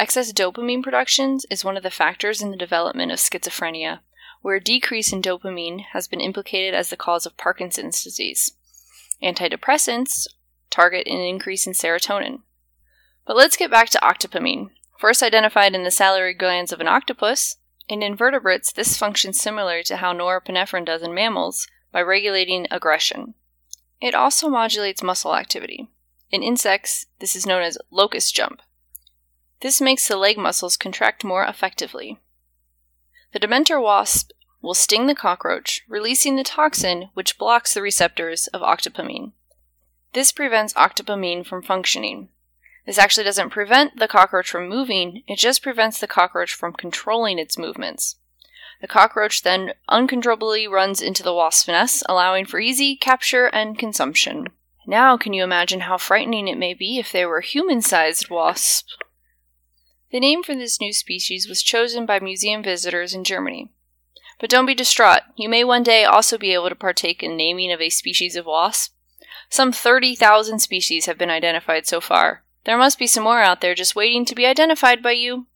Excess 0.00 0.32
dopamine 0.32 0.82
production 0.82 1.40
is 1.50 1.62
one 1.62 1.76
of 1.76 1.82
the 1.82 1.90
factors 1.90 2.40
in 2.40 2.50
the 2.50 2.56
development 2.56 3.12
of 3.12 3.18
schizophrenia, 3.18 4.00
where 4.40 4.56
a 4.56 4.60
decrease 4.60 5.12
in 5.12 5.20
dopamine 5.20 5.84
has 5.92 6.08
been 6.08 6.22
implicated 6.22 6.72
as 6.72 6.88
the 6.88 6.96
cause 6.96 7.26
of 7.26 7.36
Parkinson's 7.36 8.02
disease. 8.02 8.54
Antidepressants 9.22 10.26
target 10.70 11.06
an 11.06 11.20
increase 11.20 11.66
in 11.66 11.74
serotonin. 11.74 12.38
But 13.26 13.36
let's 13.36 13.58
get 13.58 13.70
back 13.70 13.90
to 13.90 13.98
octopamine. 13.98 14.70
First 14.98 15.22
identified 15.22 15.74
in 15.74 15.84
the 15.84 15.90
salivary 15.90 16.32
glands 16.32 16.72
of 16.72 16.80
an 16.80 16.88
octopus, 16.88 17.56
in 17.86 18.02
invertebrates, 18.02 18.72
this 18.72 18.96
functions 18.96 19.38
similar 19.38 19.82
to 19.82 19.96
how 19.96 20.14
norepinephrine 20.14 20.86
does 20.86 21.02
in 21.02 21.12
mammals 21.12 21.68
by 21.92 22.00
regulating 22.00 22.66
aggression. 22.70 23.34
It 24.00 24.14
also 24.14 24.48
modulates 24.48 25.02
muscle 25.02 25.36
activity. 25.36 25.90
In 26.30 26.42
insects, 26.42 27.04
this 27.18 27.36
is 27.36 27.44
known 27.44 27.60
as 27.60 27.76
locust 27.90 28.34
jump. 28.34 28.62
This 29.60 29.80
makes 29.80 30.08
the 30.08 30.16
leg 30.16 30.38
muscles 30.38 30.76
contract 30.76 31.22
more 31.22 31.44
effectively. 31.44 32.18
The 33.32 33.40
Dementor 33.40 33.82
wasp 33.82 34.30
will 34.62 34.74
sting 34.74 35.06
the 35.06 35.14
cockroach, 35.14 35.82
releasing 35.88 36.36
the 36.36 36.44
toxin 36.44 37.10
which 37.14 37.38
blocks 37.38 37.74
the 37.74 37.82
receptors 37.82 38.46
of 38.48 38.62
octopamine. 38.62 39.32
This 40.12 40.32
prevents 40.32 40.74
octopamine 40.74 41.46
from 41.46 41.62
functioning. 41.62 42.28
This 42.86 42.98
actually 42.98 43.24
doesn't 43.24 43.50
prevent 43.50 43.98
the 43.98 44.08
cockroach 44.08 44.50
from 44.50 44.68
moving, 44.68 45.22
it 45.28 45.38
just 45.38 45.62
prevents 45.62 46.00
the 46.00 46.06
cockroach 46.06 46.54
from 46.54 46.72
controlling 46.72 47.38
its 47.38 47.58
movements. 47.58 48.16
The 48.80 48.88
cockroach 48.88 49.42
then 49.42 49.74
uncontrollably 49.88 50.66
runs 50.66 51.02
into 51.02 51.22
the 51.22 51.34
wasp's 51.34 51.68
nest, 51.68 52.02
allowing 52.08 52.46
for 52.46 52.58
easy 52.58 52.96
capture 52.96 53.46
and 53.46 53.78
consumption. 53.78 54.46
Now, 54.86 55.16
can 55.16 55.34
you 55.34 55.44
imagine 55.44 55.80
how 55.80 55.98
frightening 55.98 56.48
it 56.48 56.58
may 56.58 56.72
be 56.74 56.98
if 56.98 57.12
they 57.12 57.26
were 57.26 57.42
human 57.42 57.82
sized 57.82 58.30
wasp? 58.30 58.88
The 60.10 60.20
name 60.20 60.42
for 60.42 60.54
this 60.54 60.80
new 60.80 60.92
species 60.92 61.48
was 61.48 61.62
chosen 61.62 62.04
by 62.04 62.18
museum 62.18 62.62
visitors 62.62 63.14
in 63.14 63.24
Germany. 63.24 63.70
But 64.40 64.50
don't 64.50 64.66
be 64.66 64.74
distraught, 64.74 65.22
you 65.36 65.48
may 65.48 65.62
one 65.62 65.82
day 65.82 66.04
also 66.04 66.38
be 66.38 66.52
able 66.54 66.68
to 66.68 66.74
partake 66.74 67.22
in 67.22 67.36
naming 67.36 67.70
of 67.70 67.80
a 67.80 67.90
species 67.90 68.34
of 68.36 68.46
wasp. 68.46 68.94
Some 69.48 69.72
30,000 69.72 70.58
species 70.58 71.06
have 71.06 71.18
been 71.18 71.30
identified 71.30 71.86
so 71.86 72.00
far. 72.00 72.42
There 72.64 72.78
must 72.78 72.98
be 72.98 73.06
some 73.06 73.24
more 73.24 73.40
out 73.40 73.60
there 73.60 73.74
just 73.74 73.94
waiting 73.94 74.24
to 74.24 74.34
be 74.34 74.46
identified 74.46 75.02
by 75.02 75.12
you. 75.12 75.46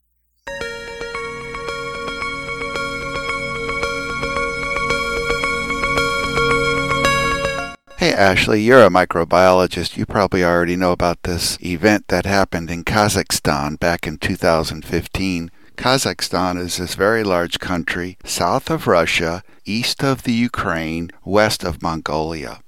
Hey 8.05 8.13
Ashley, 8.13 8.61
you're 8.61 8.85
a 8.85 8.91
microbiologist. 8.91 9.97
You 9.97 10.05
probably 10.05 10.45
already 10.45 10.77
know 10.77 10.93
about 10.93 11.23
this 11.23 11.57
event 11.65 12.09
that 12.09 12.27
happened 12.27 12.71
in 12.71 12.85
Kazakhstan 12.85 13.81
back 13.81 14.07
in 14.07 14.19
2015. 14.19 15.51
Kazakhstan 15.77 16.59
is 16.59 16.77
this 16.77 16.97
very 16.97 17.25
large 17.25 17.59
country 17.61 18.19
south 18.23 18.69
of 18.69 18.87
Russia, 18.87 19.43
east 19.65 20.05
of 20.05 20.25
the 20.25 20.35
Ukraine, 20.35 21.13
west 21.25 21.65
of 21.65 21.81
Mongolia. 21.81 22.61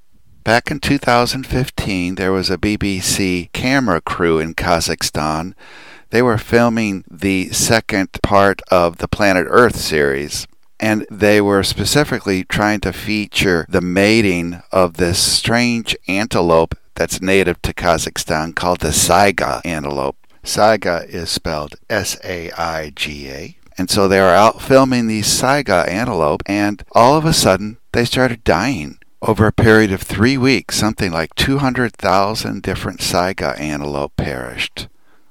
Back 0.42 0.70
in 0.70 0.80
2015, 0.80 2.14
there 2.14 2.32
was 2.32 2.48
a 2.48 2.56
BBC 2.56 3.52
camera 3.52 4.00
crew 4.00 4.38
in 4.38 4.54
Kazakhstan. 4.54 5.52
They 6.08 6.22
were 6.22 6.38
filming 6.38 7.04
the 7.10 7.50
second 7.50 8.08
part 8.22 8.62
of 8.70 8.96
the 8.96 9.08
Planet 9.08 9.46
Earth 9.50 9.76
series 9.76 10.46
and 10.80 11.06
they 11.10 11.40
were 11.40 11.62
specifically 11.62 12.44
trying 12.44 12.80
to 12.80 12.92
feature 12.92 13.66
the 13.68 13.80
mating 13.80 14.62
of 14.72 14.94
this 14.94 15.18
strange 15.18 15.96
antelope 16.08 16.74
that's 16.94 17.20
native 17.20 17.60
to 17.62 17.72
Kazakhstan 17.74 18.54
called 18.54 18.80
the 18.80 18.88
saiga 18.88 19.60
antelope. 19.64 20.16
Saiga 20.42 21.06
is 21.08 21.30
spelled 21.30 21.76
S 21.90 22.16
A 22.24 22.50
I 22.52 22.90
G 22.94 23.28
A. 23.30 23.56
And 23.78 23.90
so 23.90 24.08
they 24.08 24.20
were 24.20 24.28
out 24.28 24.62
filming 24.62 25.06
these 25.06 25.26
saiga 25.26 25.86
antelope, 25.86 26.42
and 26.46 26.82
all 26.92 27.16
of 27.16 27.26
a 27.26 27.34
sudden 27.34 27.78
they 27.92 28.04
started 28.04 28.44
dying. 28.44 28.98
Over 29.20 29.46
a 29.46 29.52
period 29.52 29.92
of 29.92 30.02
three 30.02 30.38
weeks, 30.38 30.76
something 30.76 31.10
like 31.10 31.34
200,000 31.34 32.62
different 32.62 33.00
saiga 33.00 33.58
antelope 33.58 34.16
perished 34.16 34.88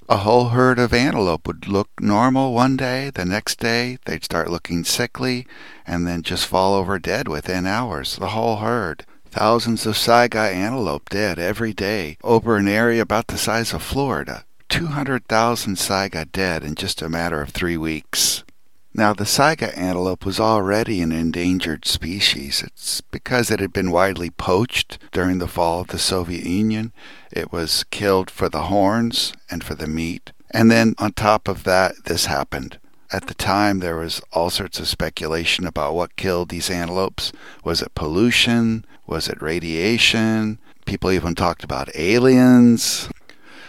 a 0.07 0.17
whole 0.17 0.49
herd 0.49 0.77
of 0.77 0.93
antelope 0.93 1.47
would 1.47 1.67
look 1.67 1.89
normal 1.99 2.53
one 2.53 2.77
day, 2.77 3.09
the 3.09 3.25
next 3.25 3.59
day 3.59 3.97
they'd 4.05 4.23
start 4.23 4.49
looking 4.49 4.83
sickly, 4.83 5.47
and 5.85 6.07
then 6.07 6.21
just 6.21 6.45
fall 6.45 6.75
over 6.75 6.99
dead 6.99 7.27
within 7.27 7.65
hours, 7.65 8.15
the 8.17 8.29
whole 8.29 8.57
herd. 8.57 9.05
Thousands 9.25 9.85
of 9.85 9.95
saiga 9.95 10.53
antelope 10.53 11.09
dead 11.09 11.39
every 11.39 11.73
day 11.73 12.17
over 12.23 12.55
an 12.55 12.67
area 12.67 13.01
about 13.01 13.27
the 13.27 13.37
size 13.37 13.73
of 13.73 13.81
Florida. 13.81 14.45
200,000 14.69 15.75
saiga 15.75 16.31
dead 16.31 16.63
in 16.63 16.75
just 16.75 17.01
a 17.01 17.09
matter 17.09 17.41
of 17.41 17.49
three 17.49 17.75
weeks. 17.75 18.44
Now, 18.97 19.11
the 19.11 19.25
saiga 19.25 19.77
antelope 19.77 20.25
was 20.25 20.39
already 20.39 21.01
an 21.01 21.11
endangered 21.11 21.85
species. 21.85 22.63
It's 22.65 23.01
because 23.01 23.51
it 23.51 23.59
had 23.59 23.73
been 23.73 23.91
widely 23.91 24.29
poached 24.29 24.99
during 25.11 25.39
the 25.39 25.49
fall 25.49 25.81
of 25.81 25.89
the 25.89 25.99
Soviet 25.99 26.45
Union. 26.45 26.93
It 27.29 27.51
was 27.51 27.83
killed 27.91 28.31
for 28.31 28.47
the 28.47 28.63
horns 28.63 29.33
and 29.51 29.65
for 29.65 29.75
the 29.75 29.85
meat. 29.85 30.31
And 30.49 30.71
then 30.71 30.95
on 30.97 31.11
top 31.11 31.49
of 31.49 31.65
that, 31.65 32.05
this 32.05 32.27
happened. 32.27 32.79
At 33.11 33.27
the 33.27 33.33
time, 33.33 33.79
there 33.79 33.97
was 33.97 34.21
all 34.31 34.49
sorts 34.49 34.79
of 34.79 34.87
speculation 34.87 35.67
about 35.67 35.93
what 35.93 36.15
killed 36.15 36.47
these 36.47 36.69
antelopes. 36.69 37.33
Was 37.65 37.81
it 37.81 37.95
pollution? 37.95 38.85
Was 39.07 39.27
it 39.27 39.41
radiation? 39.41 40.57
People 40.85 41.11
even 41.11 41.35
talked 41.35 41.65
about 41.65 41.93
aliens. 41.97 43.09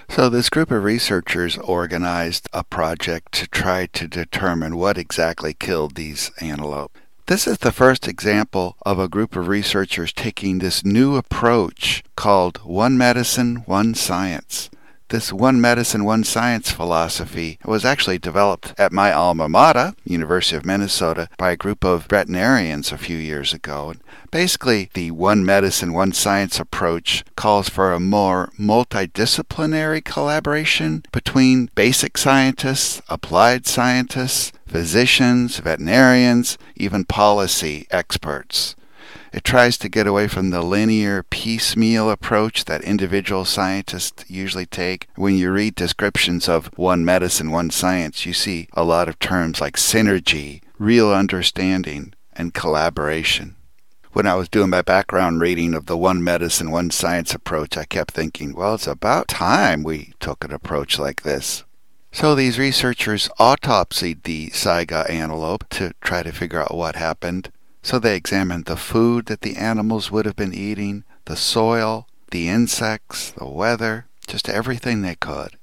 So, 0.08 0.30
this 0.30 0.48
group 0.48 0.70
of 0.70 0.84
researchers 0.84 1.58
organized 1.58 2.48
a 2.52 2.64
project 2.64 3.32
to 3.32 3.46
try 3.48 3.86
to 3.86 4.08
determine 4.08 4.76
what 4.76 4.96
exactly 4.96 5.52
killed 5.52 5.94
these 5.94 6.30
antelope. 6.40 6.96
This 7.26 7.46
is 7.46 7.58
the 7.58 7.72
first 7.72 8.06
example 8.06 8.76
of 8.86 9.00
a 9.00 9.08
group 9.08 9.34
of 9.34 9.48
researchers 9.48 10.12
taking 10.12 10.58
this 10.58 10.84
new 10.84 11.16
approach 11.16 12.04
called 12.14 12.58
One 12.58 12.96
Medicine, 12.96 13.56
One 13.66 13.94
Science. 13.94 14.70
This 15.08 15.32
one 15.32 15.60
medicine, 15.60 16.04
one 16.04 16.24
science 16.24 16.72
philosophy 16.72 17.60
was 17.64 17.84
actually 17.84 18.18
developed 18.18 18.74
at 18.76 18.92
my 18.92 19.12
alma 19.12 19.48
mater, 19.48 19.94
University 20.02 20.56
of 20.56 20.66
Minnesota, 20.66 21.28
by 21.38 21.52
a 21.52 21.56
group 21.56 21.84
of 21.84 22.06
veterinarians 22.06 22.90
a 22.90 22.98
few 22.98 23.16
years 23.16 23.54
ago. 23.54 23.94
Basically, 24.32 24.90
the 24.94 25.12
one 25.12 25.44
medicine, 25.44 25.92
one 25.92 26.10
science 26.10 26.58
approach 26.58 27.22
calls 27.36 27.68
for 27.68 27.92
a 27.92 28.00
more 28.00 28.50
multidisciplinary 28.58 30.04
collaboration 30.04 31.04
between 31.12 31.70
basic 31.76 32.18
scientists, 32.18 33.00
applied 33.08 33.64
scientists, 33.64 34.50
physicians, 34.66 35.58
veterinarians, 35.58 36.58
even 36.74 37.04
policy 37.04 37.86
experts. 37.92 38.74
It 39.36 39.44
tries 39.44 39.76
to 39.78 39.90
get 39.90 40.06
away 40.06 40.28
from 40.28 40.48
the 40.48 40.62
linear, 40.62 41.22
piecemeal 41.22 42.08
approach 42.08 42.64
that 42.64 42.80
individual 42.80 43.44
scientists 43.44 44.24
usually 44.28 44.64
take. 44.64 45.08
When 45.14 45.36
you 45.36 45.52
read 45.52 45.74
descriptions 45.74 46.48
of 46.48 46.70
one 46.78 47.04
medicine, 47.04 47.50
one 47.50 47.68
science, 47.68 48.24
you 48.24 48.32
see 48.32 48.66
a 48.72 48.82
lot 48.82 49.10
of 49.10 49.18
terms 49.18 49.60
like 49.60 49.76
synergy, 49.76 50.62
real 50.78 51.12
understanding, 51.12 52.14
and 52.32 52.54
collaboration. 52.54 53.56
When 54.14 54.26
I 54.26 54.36
was 54.36 54.48
doing 54.48 54.70
my 54.70 54.80
background 54.80 55.42
reading 55.42 55.74
of 55.74 55.84
the 55.84 55.98
one 55.98 56.24
medicine, 56.24 56.70
one 56.70 56.90
science 56.90 57.34
approach, 57.34 57.76
I 57.76 57.84
kept 57.84 58.12
thinking, 58.12 58.54
well, 58.54 58.76
it's 58.76 58.86
about 58.86 59.28
time 59.28 59.82
we 59.82 60.14
took 60.18 60.44
an 60.44 60.50
approach 60.50 60.98
like 60.98 61.24
this. 61.24 61.62
So 62.10 62.34
these 62.34 62.58
researchers 62.58 63.28
autopsied 63.38 64.22
the 64.22 64.48
saiga 64.54 65.10
antelope 65.10 65.68
to 65.72 65.92
try 66.00 66.22
to 66.22 66.32
figure 66.32 66.62
out 66.62 66.74
what 66.74 66.96
happened. 66.96 67.50
So 67.86 68.00
they 68.00 68.16
examined 68.16 68.64
the 68.64 68.76
food 68.76 69.26
that 69.26 69.42
the 69.42 69.54
animals 69.54 70.10
would 70.10 70.26
have 70.26 70.34
been 70.34 70.52
eating, 70.52 71.04
the 71.26 71.36
soil, 71.36 72.08
the 72.32 72.48
insects, 72.48 73.30
the 73.30 73.46
weather, 73.46 74.06
just 74.26 74.48
everything 74.48 75.02
they 75.02 75.14
could. 75.14 75.56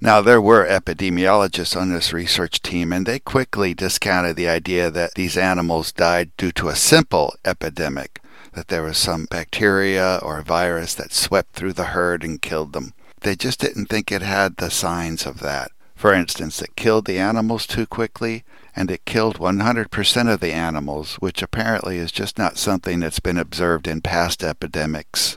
Now, 0.00 0.20
there 0.20 0.40
were 0.40 0.66
epidemiologists 0.66 1.80
on 1.80 1.90
this 1.90 2.12
research 2.12 2.60
team, 2.60 2.92
and 2.92 3.06
they 3.06 3.20
quickly 3.20 3.72
discounted 3.72 4.34
the 4.34 4.48
idea 4.48 4.90
that 4.90 5.14
these 5.14 5.36
animals 5.36 5.92
died 5.92 6.32
due 6.36 6.50
to 6.50 6.70
a 6.70 6.74
simple 6.74 7.36
epidemic. 7.44 8.20
that 8.54 8.66
there 8.66 8.82
was 8.82 8.98
some 8.98 9.26
bacteria 9.26 10.18
or 10.20 10.42
virus 10.42 10.92
that 10.96 11.12
swept 11.12 11.54
through 11.54 11.74
the 11.74 11.92
herd 11.94 12.24
and 12.24 12.42
killed 12.42 12.72
them. 12.72 12.94
They 13.20 13.36
just 13.36 13.60
didn't 13.60 13.86
think 13.86 14.10
it 14.10 14.22
had 14.22 14.56
the 14.56 14.70
signs 14.70 15.24
of 15.24 15.38
that. 15.38 15.70
For 15.94 16.12
instance, 16.12 16.60
it 16.60 16.74
killed 16.74 17.04
the 17.04 17.18
animals 17.18 17.64
too 17.64 17.86
quickly, 17.86 18.42
and 18.78 18.92
it 18.92 19.04
killed 19.04 19.40
100% 19.40 20.32
of 20.32 20.38
the 20.38 20.52
animals, 20.52 21.16
which 21.16 21.42
apparently 21.42 21.96
is 21.96 22.12
just 22.12 22.38
not 22.38 22.56
something 22.56 23.00
that's 23.00 23.18
been 23.18 23.36
observed 23.36 23.88
in 23.88 24.00
past 24.00 24.44
epidemics. 24.44 25.36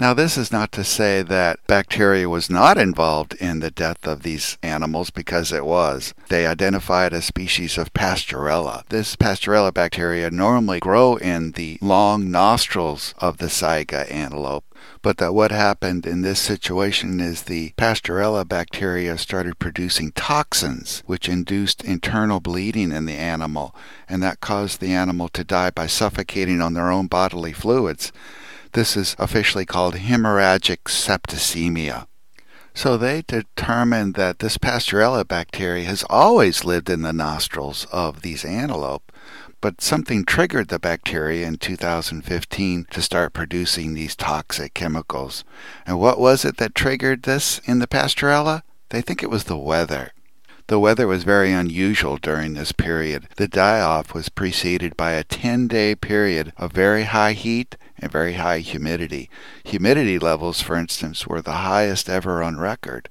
Now, 0.00 0.14
this 0.14 0.36
is 0.38 0.52
not 0.52 0.70
to 0.72 0.84
say 0.84 1.22
that 1.22 1.58
bacteria 1.66 2.28
was 2.28 2.48
not 2.48 2.78
involved 2.78 3.34
in 3.34 3.58
the 3.58 3.70
death 3.70 4.06
of 4.06 4.22
these 4.22 4.56
animals, 4.62 5.10
because 5.10 5.50
it 5.50 5.64
was. 5.64 6.14
They 6.28 6.46
identified 6.46 7.12
a 7.12 7.20
species 7.20 7.76
of 7.76 7.92
Pasteurella. 7.92 8.84
This 8.90 9.16
Pasteurella 9.16 9.74
bacteria 9.74 10.30
normally 10.30 10.78
grow 10.78 11.16
in 11.16 11.50
the 11.52 11.78
long 11.80 12.30
nostrils 12.30 13.12
of 13.18 13.38
the 13.38 13.46
saiga 13.46 14.08
antelope, 14.08 14.64
but 15.02 15.16
that 15.16 15.34
what 15.34 15.50
happened 15.50 16.06
in 16.06 16.22
this 16.22 16.38
situation 16.38 17.18
is 17.18 17.42
the 17.42 17.72
Pasteurella 17.76 18.46
bacteria 18.46 19.18
started 19.18 19.58
producing 19.58 20.12
toxins, 20.12 21.02
which 21.06 21.28
induced 21.28 21.82
internal 21.82 22.38
bleeding 22.38 22.92
in 22.92 23.06
the 23.06 23.14
animal, 23.14 23.74
and 24.08 24.22
that 24.22 24.40
caused 24.40 24.78
the 24.78 24.92
animal 24.92 25.28
to 25.30 25.42
die 25.42 25.70
by 25.70 25.88
suffocating 25.88 26.60
on 26.60 26.74
their 26.74 26.88
own 26.88 27.08
bodily 27.08 27.52
fluids. 27.52 28.12
This 28.72 28.96
is 28.96 29.16
officially 29.18 29.64
called 29.64 29.94
hemorrhagic 29.94 30.84
septicemia. 30.84 32.06
So 32.74 32.96
they 32.96 33.22
determined 33.22 34.14
that 34.14 34.38
this 34.38 34.56
Pasteurella 34.56 35.26
bacteria 35.26 35.84
has 35.86 36.04
always 36.08 36.64
lived 36.64 36.88
in 36.88 37.02
the 37.02 37.12
nostrils 37.12 37.86
of 37.90 38.22
these 38.22 38.44
antelope, 38.44 39.10
but 39.60 39.80
something 39.80 40.24
triggered 40.24 40.68
the 40.68 40.78
bacteria 40.78 41.46
in 41.46 41.56
2015 41.56 42.86
to 42.90 43.02
start 43.02 43.32
producing 43.32 43.94
these 43.94 44.14
toxic 44.14 44.74
chemicals. 44.74 45.42
And 45.86 45.98
what 45.98 46.20
was 46.20 46.44
it 46.44 46.58
that 46.58 46.76
triggered 46.76 47.24
this 47.24 47.60
in 47.64 47.80
the 47.80 47.88
Pasteurella? 47.88 48.62
They 48.90 49.00
think 49.00 49.22
it 49.22 49.30
was 49.30 49.44
the 49.44 49.58
weather. 49.58 50.12
The 50.68 50.78
weather 50.78 51.06
was 51.06 51.24
very 51.24 51.50
unusual 51.50 52.18
during 52.18 52.54
this 52.54 52.72
period. 52.72 53.26
The 53.36 53.48
die 53.48 53.80
off 53.80 54.12
was 54.12 54.28
preceded 54.28 54.96
by 54.96 55.12
a 55.12 55.24
10 55.24 55.66
day 55.66 55.94
period 55.94 56.52
of 56.58 56.72
very 56.72 57.04
high 57.04 57.32
heat 57.32 57.76
and 57.98 58.12
very 58.12 58.34
high 58.34 58.58
humidity. 58.58 59.28
Humidity 59.64 60.18
levels, 60.18 60.60
for 60.60 60.76
instance, 60.76 61.26
were 61.26 61.42
the 61.42 61.52
highest 61.52 62.08
ever 62.08 62.42
on 62.42 62.58
record. 62.58 63.08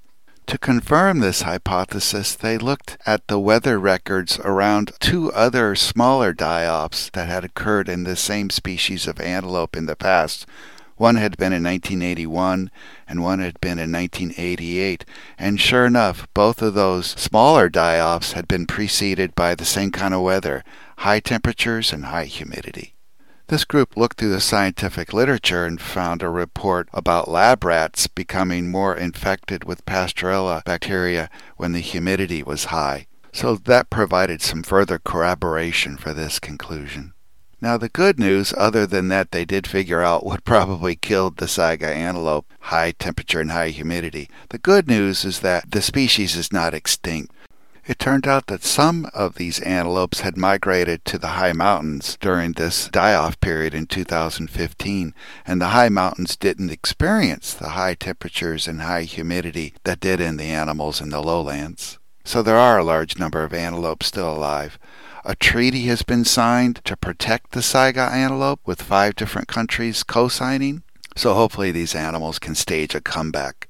To 0.48 0.58
confirm 0.58 1.20
this 1.20 1.42
hypothesis, 1.42 2.34
they 2.34 2.58
looked 2.58 2.98
at 3.06 3.28
the 3.28 3.38
weather 3.38 3.78
records 3.78 4.40
around 4.40 4.94
two 5.02 5.30
other 5.34 5.76
smaller 5.76 6.32
die 6.32 6.66
offs 6.66 7.10
that 7.12 7.28
had 7.28 7.44
occurred 7.44 7.90
in 7.90 8.06
the 8.06 8.16
same 8.16 8.50
species 8.50 9.08
of 9.08 9.20
antelope 9.20 9.76
in 9.76 9.88
the 9.88 9.96
past. 9.98 10.46
One 10.96 11.16
had 11.16 11.38
been 11.38 11.52
in 11.52 11.64
1981 11.64 12.72
and 13.08 13.22
one 13.22 13.40
had 13.40 13.60
been 13.60 13.78
in 13.78 13.92
1988. 13.92 15.04
And 15.38 15.60
sure 15.60 15.86
enough, 15.86 16.28
both 16.34 16.62
of 16.62 16.74
those 16.74 17.08
smaller 17.08 17.68
die 17.68 18.00
offs 18.00 18.32
had 18.32 18.48
been 18.48 18.66
preceded 18.66 19.36
by 19.36 19.54
the 19.54 19.66
same 19.66 19.92
kind 19.92 20.14
of 20.14 20.22
weather 20.22 20.64
high 21.00 21.20
temperatures 21.20 21.94
and 21.94 22.06
high 22.06 22.26
humidity. 22.26 22.96
This 23.50 23.64
group 23.64 23.96
looked 23.96 24.18
through 24.18 24.32
the 24.32 24.42
scientific 24.42 25.14
literature 25.14 25.66
and 25.66 25.80
found 25.80 26.22
a 26.22 26.30
report 26.30 26.90
about 26.94 27.30
lab 27.30 27.64
rats 27.64 28.06
becoming 28.08 28.70
more 28.70 28.94
infected 28.94 29.64
with 29.64 29.86
Pasteurella 29.86 30.66
bacteria 30.66 31.30
when 31.56 31.72
the 31.72 31.80
humidity 31.80 32.44
was 32.44 32.66
high. 32.66 33.08
So 33.32 33.56
that 33.56 33.90
provided 33.90 34.42
some 34.42 34.64
further 34.64 35.00
corroboration 35.00 35.96
for 35.96 36.14
this 36.14 36.40
conclusion. 36.40 37.14
Now, 37.62 37.78
the 37.78 37.90
good 37.90 38.20
news, 38.20 38.54
other 38.58 38.86
than 38.86 39.08
that 39.08 39.32
they 39.32 39.46
did 39.46 39.66
figure 39.66 40.02
out 40.02 40.26
what 40.26 40.44
probably 40.44 40.96
killed 40.96 41.38
the 41.38 41.46
saiga 41.46 41.88
antelope 41.88 42.54
high 42.60 42.92
temperature 42.92 43.40
and 43.40 43.52
high 43.52 43.70
humidity, 43.70 44.30
the 44.50 44.58
good 44.58 44.90
news 44.90 45.24
is 45.24 45.40
that 45.40 45.72
the 45.72 45.82
species 45.82 46.36
is 46.36 46.52
not 46.52 46.74
extinct. 46.74 47.34
It 47.88 48.00
turned 48.00 48.28
out 48.28 48.48
that 48.48 48.66
some 48.66 49.10
of 49.14 49.36
these 49.36 49.62
antelopes 49.62 50.20
had 50.20 50.36
migrated 50.36 51.06
to 51.06 51.18
the 51.18 51.40
high 51.40 51.54
mountains 51.54 52.18
during 52.20 52.52
this 52.52 52.90
die 52.90 53.14
off 53.14 53.40
period 53.40 53.74
in 53.74 53.86
2015, 53.86 55.14
and 55.46 55.62
the 55.62 55.68
high 55.68 55.88
mountains 55.88 56.36
didn't 56.36 56.70
experience 56.70 57.54
the 57.54 57.70
high 57.70 57.94
temperatures 57.94 58.68
and 58.68 58.82
high 58.82 59.04
humidity 59.04 59.74
that 59.86 60.02
did 60.02 60.20
in 60.20 60.36
the 60.36 60.50
animals 60.50 61.00
in 61.00 61.12
the 61.12 61.22
lowlands. 61.22 61.98
So 62.26 62.44
there 62.44 62.58
are 62.58 62.78
a 62.78 62.84
large 62.84 63.18
number 63.18 63.46
of 63.46 63.54
antelopes 63.54 64.08
still 64.08 64.36
alive. 64.36 64.78
A 65.24 65.34
treaty 65.34 65.86
has 65.86 66.02
been 66.02 66.26
signed 66.26 66.82
to 66.84 66.98
protect 66.98 67.54
the 67.54 67.62
saiga 67.62 68.12
antelope 68.12 68.60
with 68.66 68.82
five 68.82 69.16
different 69.16 69.48
countries 69.48 70.04
co 70.04 70.28
signing. 70.28 70.84
So 71.16 71.34
hopefully 71.36 71.72
these 71.72 71.96
animals 71.96 72.38
can 72.38 72.54
stage 72.54 72.94
a 72.96 73.00
comeback. 73.00 73.67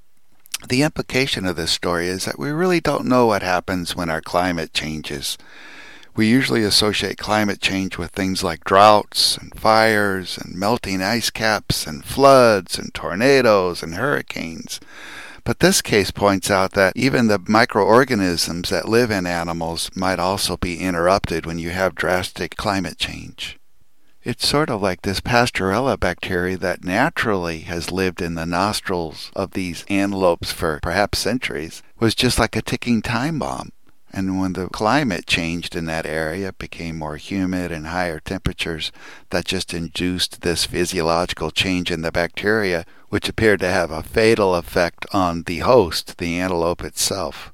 The 0.68 0.82
implication 0.82 1.46
of 1.46 1.56
this 1.56 1.72
story 1.72 2.08
is 2.08 2.26
that 2.26 2.38
we 2.38 2.50
really 2.50 2.82
don't 2.82 3.06
know 3.06 3.26
what 3.26 3.42
happens 3.42 3.96
when 3.96 4.10
our 4.10 4.20
climate 4.20 4.74
changes. 4.74 5.38
We 6.14 6.28
usually 6.28 6.64
associate 6.64 7.18
climate 7.18 7.62
change 7.62 7.98
with 7.98 8.12
things 8.12 8.44
like 8.44 8.66
droughts 8.66 9.38
and 9.38 9.58
fires 9.58 10.38
and 10.38 10.56
melting 10.56 11.02
ice 11.02 11.30
caps 11.30 11.88
and 11.88 12.04
floods 12.04 12.78
and 12.78 12.94
tornadoes 12.94 13.82
and 13.82 13.96
hurricanes. 13.96 14.82
But 15.46 15.62
this 15.62 15.82
case 15.82 16.12
points 16.12 16.52
out 16.52 16.74
that 16.74 16.98
even 16.98 17.28
the 17.28 17.40
microorganisms 17.48 18.70
that 18.70 18.90
live 18.90 19.10
in 19.10 19.26
animals 19.26 19.90
might 19.96 20.20
also 20.20 20.58
be 20.58 20.82
interrupted 20.82 21.46
when 21.46 21.60
you 21.60 21.70
have 21.70 21.96
drastic 21.96 22.58
climate 22.58 22.98
change. 22.98 23.58
It's 24.28 24.46
sort 24.46 24.70
of 24.70 24.82
like 24.82 25.04
this 25.04 25.22
Pasteurella 25.22 25.98
bacteria 25.98 26.58
that 26.58 26.84
naturally 26.84 27.60
has 27.60 27.94
lived 27.94 28.22
in 28.22 28.36
the 28.36 28.46
nostrils 28.46 29.32
of 29.38 29.52
these 29.52 29.86
antelopes 29.88 30.52
for 30.52 30.82
perhaps 30.82 31.20
centuries 31.20 31.82
was 31.98 32.14
just 32.14 32.38
like 32.38 32.54
a 32.58 32.62
ticking 32.62 33.02
time 33.02 33.40
bomb. 33.40 33.72
And 34.12 34.38
when 34.38 34.52
the 34.52 34.68
climate 34.68 35.28
changed 35.28 35.78
in 35.78 35.86
that 35.86 36.06
area, 36.06 36.50
it 36.50 36.58
became 36.58 36.98
more 36.98 37.16
humid 37.16 37.72
and 37.72 37.88
higher 37.88 38.20
temperatures, 38.20 38.92
that 39.30 39.46
just 39.46 39.74
induced 39.74 40.42
this 40.42 40.66
physiological 40.66 41.50
change 41.50 41.90
in 41.90 42.02
the 42.02 42.12
bacteria, 42.12 42.84
which 43.08 43.30
appeared 43.30 43.62
to 43.62 43.70
have 43.70 43.92
a 43.92 44.04
fatal 44.04 44.56
effect 44.56 45.06
on 45.14 45.44
the 45.44 45.60
host, 45.60 46.18
the 46.18 46.38
antelope 46.38 46.84
itself. 46.84 47.54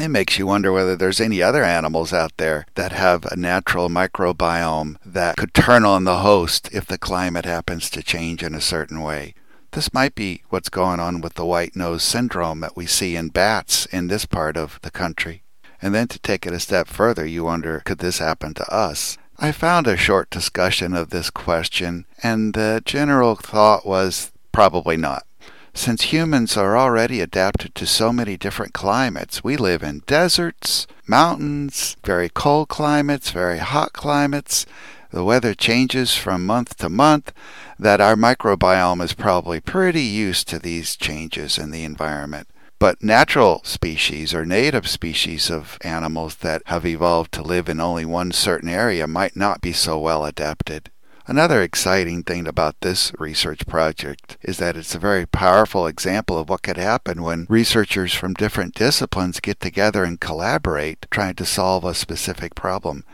It 0.00 0.08
makes 0.08 0.38
you 0.38 0.46
wonder 0.46 0.72
whether 0.72 0.96
there's 0.96 1.20
any 1.20 1.42
other 1.42 1.62
animals 1.62 2.10
out 2.14 2.32
there 2.38 2.64
that 2.74 2.92
have 2.92 3.26
a 3.26 3.36
natural 3.36 3.90
microbiome 3.90 4.96
that 5.04 5.36
could 5.36 5.52
turn 5.52 5.84
on 5.84 6.04
the 6.04 6.20
host 6.20 6.70
if 6.72 6.86
the 6.86 6.96
climate 6.96 7.44
happens 7.44 7.90
to 7.90 8.02
change 8.02 8.42
in 8.42 8.54
a 8.54 8.62
certain 8.62 9.02
way. 9.02 9.34
This 9.72 9.92
might 9.92 10.14
be 10.14 10.42
what's 10.48 10.70
going 10.70 11.00
on 11.00 11.20
with 11.20 11.34
the 11.34 11.44
white 11.44 11.76
nose 11.76 12.02
syndrome 12.02 12.60
that 12.60 12.78
we 12.78 12.86
see 12.86 13.14
in 13.14 13.28
bats 13.28 13.84
in 13.86 14.06
this 14.06 14.24
part 14.24 14.56
of 14.56 14.78
the 14.80 14.90
country. 14.90 15.42
And 15.82 15.94
then 15.94 16.08
to 16.08 16.18
take 16.18 16.46
it 16.46 16.54
a 16.54 16.60
step 16.60 16.88
further, 16.88 17.26
you 17.26 17.44
wonder 17.44 17.82
could 17.84 17.98
this 17.98 18.20
happen 18.20 18.54
to 18.54 18.74
us? 18.74 19.18
I 19.38 19.52
found 19.52 19.86
a 19.86 19.98
short 19.98 20.30
discussion 20.30 20.94
of 20.94 21.10
this 21.10 21.28
question, 21.28 22.06
and 22.22 22.54
the 22.54 22.80
general 22.86 23.34
thought 23.34 23.84
was 23.86 24.32
probably 24.50 24.96
not. 24.96 25.26
Since 25.74 26.12
humans 26.12 26.56
are 26.56 26.76
already 26.76 27.20
adapted 27.20 27.74
to 27.76 27.86
so 27.86 28.12
many 28.12 28.36
different 28.36 28.74
climates, 28.74 29.44
we 29.44 29.56
live 29.56 29.82
in 29.82 30.02
deserts, 30.06 30.86
mountains, 31.06 31.96
very 32.04 32.28
cold 32.28 32.68
climates, 32.68 33.30
very 33.30 33.58
hot 33.58 33.92
climates. 33.92 34.66
The 35.10 35.24
weather 35.24 35.54
changes 35.54 36.14
from 36.14 36.44
month 36.44 36.76
to 36.78 36.88
month, 36.88 37.32
that 37.78 38.00
our 38.00 38.14
microbiome 38.14 39.02
is 39.02 39.12
probably 39.12 39.60
pretty 39.60 40.02
used 40.02 40.48
to 40.48 40.58
these 40.58 40.96
changes 40.96 41.58
in 41.58 41.70
the 41.70 41.84
environment. 41.84 42.48
But 42.78 43.02
natural 43.02 43.60
species 43.64 44.32
or 44.32 44.46
native 44.46 44.88
species 44.88 45.50
of 45.50 45.78
animals 45.82 46.36
that 46.36 46.62
have 46.66 46.86
evolved 46.86 47.32
to 47.32 47.42
live 47.42 47.68
in 47.68 47.80
only 47.80 48.04
one 48.04 48.32
certain 48.32 48.68
area 48.68 49.06
might 49.06 49.36
not 49.36 49.60
be 49.60 49.72
so 49.72 49.98
well 49.98 50.24
adapted. 50.24 50.90
Another 51.30 51.62
exciting 51.62 52.24
thing 52.24 52.48
about 52.48 52.80
this 52.80 53.12
research 53.20 53.64
project 53.64 54.36
is 54.42 54.58
that 54.58 54.76
it's 54.76 54.96
a 54.96 54.98
very 54.98 55.24
powerful 55.26 55.86
example 55.86 56.36
of 56.36 56.48
what 56.48 56.62
could 56.62 56.76
happen 56.76 57.22
when 57.22 57.46
researchers 57.48 58.12
from 58.12 58.34
different 58.34 58.74
disciplines 58.74 59.38
get 59.38 59.60
together 59.60 60.02
and 60.02 60.20
collaborate 60.20 61.06
trying 61.08 61.36
to 61.36 61.46
solve 61.46 61.84
a 61.84 61.94
specific 61.94 62.56
problem. 62.56 63.04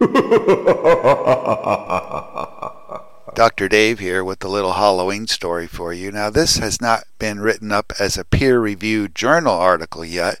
Dr. 3.36 3.68
Dave 3.68 4.00
here 4.00 4.24
with 4.24 4.42
a 4.42 4.48
little 4.48 4.72
Halloween 4.72 5.28
story 5.28 5.68
for 5.68 5.92
you. 5.92 6.10
Now, 6.10 6.28
this 6.28 6.56
has 6.56 6.80
not 6.80 7.04
been 7.20 7.38
written 7.38 7.70
up 7.70 7.92
as 8.00 8.18
a 8.18 8.24
peer 8.24 8.58
reviewed 8.58 9.14
journal 9.14 9.54
article 9.54 10.04
yet, 10.04 10.40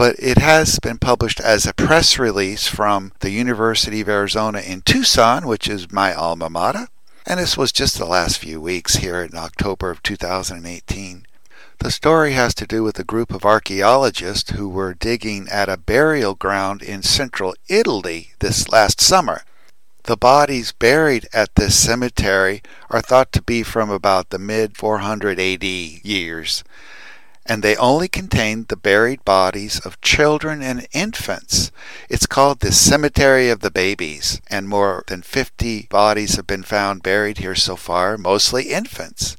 but 0.00 0.16
it 0.18 0.38
has 0.38 0.78
been 0.78 0.96
published 0.96 1.40
as 1.40 1.66
a 1.66 1.74
press 1.74 2.18
release 2.18 2.66
from 2.66 3.12
the 3.20 3.28
University 3.28 4.00
of 4.00 4.08
Arizona 4.08 4.58
in 4.60 4.80
Tucson, 4.80 5.46
which 5.46 5.68
is 5.68 5.92
my 5.92 6.14
alma 6.14 6.48
mater. 6.48 6.88
And 7.26 7.38
this 7.38 7.58
was 7.58 7.70
just 7.70 7.98
the 7.98 8.06
last 8.06 8.38
few 8.38 8.62
weeks 8.62 8.94
here 8.94 9.22
in 9.22 9.36
October 9.36 9.90
of 9.90 10.02
2018. 10.02 11.26
The 11.80 11.90
story 11.90 12.32
has 12.32 12.54
to 12.54 12.66
do 12.66 12.82
with 12.82 12.98
a 12.98 13.04
group 13.04 13.30
of 13.30 13.44
archaeologists 13.44 14.52
who 14.52 14.70
were 14.70 14.94
digging 14.94 15.46
at 15.50 15.68
a 15.68 15.76
burial 15.76 16.34
ground 16.34 16.80
in 16.80 17.02
central 17.02 17.54
Italy 17.68 18.30
this 18.38 18.70
last 18.70 19.02
summer. 19.02 19.42
The 20.04 20.16
bodies 20.16 20.72
buried 20.72 21.28
at 21.34 21.56
this 21.56 21.78
cemetery 21.78 22.62
are 22.88 23.02
thought 23.02 23.32
to 23.32 23.42
be 23.42 23.62
from 23.62 23.90
about 23.90 24.30
the 24.30 24.38
mid 24.38 24.78
400 24.78 25.38
AD 25.38 25.62
years, 25.62 26.64
and 27.50 27.64
they 27.64 27.74
only 27.78 28.06
contain 28.06 28.64
the 28.68 28.76
buried 28.76 29.24
bodies 29.24 29.80
of 29.80 30.00
children 30.00 30.62
and 30.62 30.86
infants. 30.92 31.72
It's 32.08 32.24
called 32.24 32.60
the 32.60 32.70
Cemetery 32.70 33.50
of 33.50 33.58
the 33.58 33.72
Babies, 33.72 34.40
and 34.46 34.68
more 34.68 35.02
than 35.08 35.22
50 35.22 35.88
bodies 35.90 36.36
have 36.36 36.46
been 36.46 36.62
found 36.62 37.02
buried 37.02 37.38
here 37.38 37.56
so 37.56 37.74
far, 37.74 38.16
mostly 38.16 38.70
infants. 38.70 39.36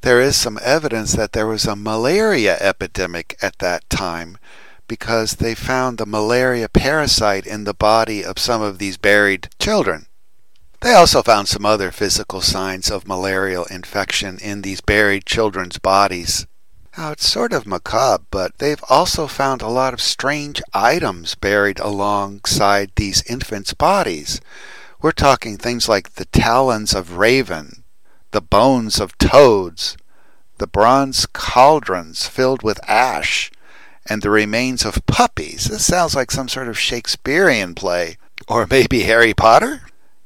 There 0.00 0.22
is 0.22 0.38
some 0.38 0.58
evidence 0.62 1.12
that 1.12 1.32
there 1.32 1.46
was 1.46 1.66
a 1.66 1.76
malaria 1.76 2.56
epidemic 2.60 3.36
at 3.42 3.58
that 3.58 3.90
time 3.90 4.38
because 4.88 5.32
they 5.32 5.54
found 5.54 5.98
the 5.98 6.06
malaria 6.06 6.70
parasite 6.70 7.46
in 7.46 7.64
the 7.64 7.74
body 7.74 8.24
of 8.24 8.38
some 8.38 8.62
of 8.62 8.78
these 8.78 8.96
buried 8.96 9.50
children. 9.58 10.06
They 10.80 10.94
also 10.94 11.22
found 11.22 11.48
some 11.48 11.66
other 11.66 11.90
physical 11.90 12.40
signs 12.40 12.90
of 12.90 13.06
malarial 13.06 13.66
infection 13.66 14.38
in 14.38 14.62
these 14.62 14.80
buried 14.80 15.26
children's 15.26 15.76
bodies. 15.76 16.46
Now, 16.96 17.10
it's 17.10 17.28
sort 17.28 17.52
of 17.52 17.66
macabre, 17.66 18.24
but 18.30 18.58
they've 18.58 18.82
also 18.88 19.26
found 19.26 19.62
a 19.62 19.68
lot 19.68 19.92
of 19.92 20.00
strange 20.00 20.62
items 20.72 21.34
buried 21.34 21.80
alongside 21.80 22.92
these 22.94 23.24
infants' 23.28 23.74
bodies. 23.74 24.40
We're 25.02 25.10
talking 25.10 25.56
things 25.56 25.88
like 25.88 26.14
the 26.14 26.26
talons 26.26 26.94
of 26.94 27.16
raven, 27.16 27.82
the 28.30 28.40
bones 28.40 29.00
of 29.00 29.18
toads, 29.18 29.96
the 30.58 30.68
bronze 30.68 31.26
cauldrons 31.26 32.28
filled 32.28 32.62
with 32.62 32.78
ash, 32.88 33.50
and 34.06 34.22
the 34.22 34.30
remains 34.30 34.84
of 34.84 35.04
puppies. 35.06 35.64
This 35.64 35.84
sounds 35.84 36.14
like 36.14 36.30
some 36.30 36.48
sort 36.48 36.68
of 36.68 36.78
Shakespearean 36.78 37.74
play. 37.74 38.18
Or 38.46 38.66
maybe 38.70 39.02
Harry 39.02 39.34
Potter? 39.34 39.82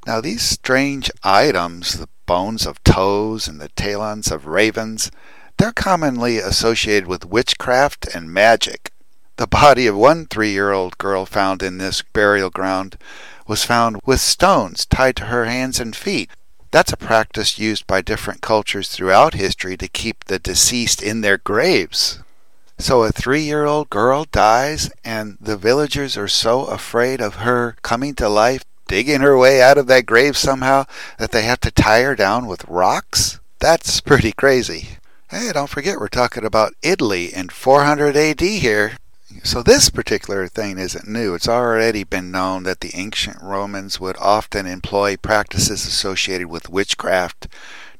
Now, 0.06 0.20
these 0.20 0.42
strange 0.42 1.10
items, 1.22 1.98
the 1.98 2.08
bones 2.26 2.66
of 2.66 2.82
toads 2.84 3.48
and 3.48 3.58
the 3.60 3.68
talons 3.70 4.30
of 4.30 4.46
ravens, 4.46 5.10
they're 5.58 5.72
commonly 5.72 6.38
associated 6.38 7.08
with 7.08 7.26
witchcraft 7.26 8.06
and 8.14 8.32
magic. 8.32 8.92
The 9.36 9.46
body 9.46 9.86
of 9.86 9.96
one 9.96 10.26
three 10.26 10.50
year 10.50 10.72
old 10.72 10.98
girl 10.98 11.26
found 11.26 11.62
in 11.62 11.78
this 11.78 12.02
burial 12.02 12.50
ground 12.50 12.96
was 13.46 13.64
found 13.64 14.00
with 14.06 14.20
stones 14.20 14.86
tied 14.86 15.16
to 15.16 15.26
her 15.26 15.44
hands 15.44 15.80
and 15.80 15.94
feet. 15.94 16.30
That's 16.70 16.92
a 16.92 16.96
practice 16.96 17.58
used 17.58 17.86
by 17.86 18.02
different 18.02 18.40
cultures 18.40 18.88
throughout 18.88 19.34
history 19.34 19.76
to 19.78 19.88
keep 19.88 20.24
the 20.24 20.38
deceased 20.38 21.02
in 21.02 21.22
their 21.22 21.38
graves. 21.38 22.20
So 22.78 23.02
a 23.02 23.10
three 23.10 23.42
year 23.42 23.64
old 23.64 23.90
girl 23.90 24.26
dies, 24.30 24.90
and 25.04 25.38
the 25.40 25.56
villagers 25.56 26.16
are 26.16 26.28
so 26.28 26.66
afraid 26.66 27.20
of 27.20 27.36
her 27.36 27.76
coming 27.82 28.14
to 28.16 28.28
life, 28.28 28.64
digging 28.86 29.22
her 29.22 29.36
way 29.36 29.60
out 29.60 29.78
of 29.78 29.88
that 29.88 30.06
grave 30.06 30.36
somehow, 30.36 30.84
that 31.18 31.32
they 31.32 31.42
have 31.42 31.60
to 31.60 31.72
tie 31.72 32.02
her 32.02 32.14
down 32.14 32.46
with 32.46 32.68
rocks? 32.68 33.40
That's 33.58 34.00
pretty 34.00 34.32
crazy. 34.32 34.98
Hey, 35.30 35.52
don't 35.52 35.68
forget 35.68 36.00
we're 36.00 36.08
talking 36.08 36.46
about 36.46 36.72
Italy 36.80 37.26
in 37.26 37.50
400 37.50 38.16
AD 38.16 38.40
here. 38.40 38.96
So 39.44 39.62
this 39.62 39.90
particular 39.90 40.48
thing 40.48 40.78
isn't 40.78 41.06
new. 41.06 41.34
It's 41.34 41.46
already 41.46 42.02
been 42.02 42.30
known 42.30 42.62
that 42.62 42.80
the 42.80 42.92
ancient 42.94 43.36
Romans 43.42 44.00
would 44.00 44.16
often 44.16 44.64
employ 44.64 45.18
practices 45.18 45.84
associated 45.84 46.46
with 46.46 46.70
witchcraft 46.70 47.46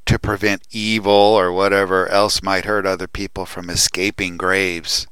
to 0.07 0.19
prevent 0.19 0.63
evil 0.71 1.13
or 1.13 1.53
whatever 1.53 2.09
else 2.09 2.43
might 2.43 2.65
hurt 2.65 2.87
other 2.87 3.07
people 3.07 3.45
from 3.45 3.69
escaping 3.69 4.39
graves. 4.39 5.07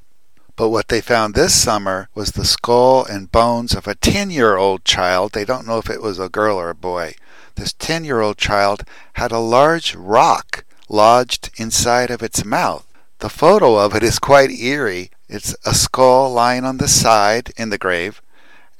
But 0.56 0.70
what 0.70 0.88
they 0.88 1.02
found 1.02 1.34
this 1.34 1.54
summer 1.54 2.08
was 2.14 2.30
the 2.30 2.46
skull 2.46 3.04
and 3.04 3.30
bones 3.30 3.74
of 3.74 3.86
a 3.86 3.94
10 3.94 4.30
year 4.30 4.56
old 4.56 4.86
child. 4.86 5.32
They 5.32 5.44
don't 5.44 5.66
know 5.66 5.76
if 5.76 5.90
it 5.90 6.00
was 6.00 6.18
a 6.18 6.30
girl 6.30 6.56
or 6.56 6.70
a 6.70 6.74
boy. 6.74 7.16
This 7.56 7.74
10 7.74 8.06
year 8.06 8.22
old 8.22 8.38
child 8.38 8.84
had 9.16 9.32
a 9.32 9.38
large 9.38 9.94
rock 9.94 10.64
lodged 10.88 11.50
inside 11.56 12.10
of 12.10 12.22
its 12.22 12.44
mouth. 12.44 12.86
The 13.18 13.28
photo 13.28 13.76
of 13.76 13.94
it 13.94 14.02
is 14.02 14.18
quite 14.18 14.50
eerie. 14.50 15.10
It's 15.28 15.56
a 15.64 15.74
skull 15.74 16.32
lying 16.32 16.64
on 16.64 16.78
the 16.78 16.88
side 16.88 17.52
in 17.56 17.70
the 17.70 17.78
grave, 17.78 18.20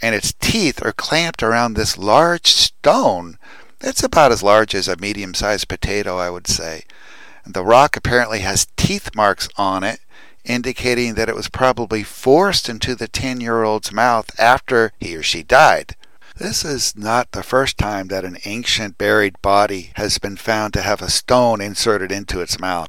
and 0.00 0.14
its 0.14 0.34
teeth 0.40 0.84
are 0.84 0.92
clamped 0.92 1.42
around 1.42 1.74
this 1.74 1.98
large 1.98 2.46
stone 2.46 3.38
it's 3.80 4.02
about 4.02 4.32
as 4.32 4.42
large 4.42 4.74
as 4.74 4.88
a 4.88 4.96
medium 4.96 5.34
sized 5.34 5.68
potato, 5.68 6.16
I 6.16 6.30
would 6.30 6.46
say. 6.46 6.84
The 7.46 7.64
rock 7.64 7.96
apparently 7.96 8.40
has 8.40 8.66
teeth 8.76 9.14
marks 9.14 9.48
on 9.56 9.84
it, 9.84 10.00
indicating 10.44 11.14
that 11.14 11.28
it 11.28 11.34
was 11.34 11.48
probably 11.48 12.02
forced 12.02 12.68
into 12.68 12.94
the 12.94 13.08
10 13.08 13.40
year 13.40 13.62
old's 13.62 13.92
mouth 13.92 14.38
after 14.40 14.92
he 14.98 15.16
or 15.16 15.22
she 15.22 15.42
died. 15.42 15.94
This 16.38 16.66
is 16.66 16.94
not 16.94 17.32
the 17.32 17.42
first 17.42 17.78
time 17.78 18.08
that 18.08 18.26
an 18.26 18.36
ancient 18.44 18.98
buried 18.98 19.40
body 19.40 19.92
has 19.94 20.18
been 20.18 20.36
found 20.36 20.74
to 20.74 20.82
have 20.82 21.00
a 21.00 21.08
stone 21.08 21.62
inserted 21.62 22.12
into 22.12 22.42
its 22.42 22.60
mouth. 22.60 22.88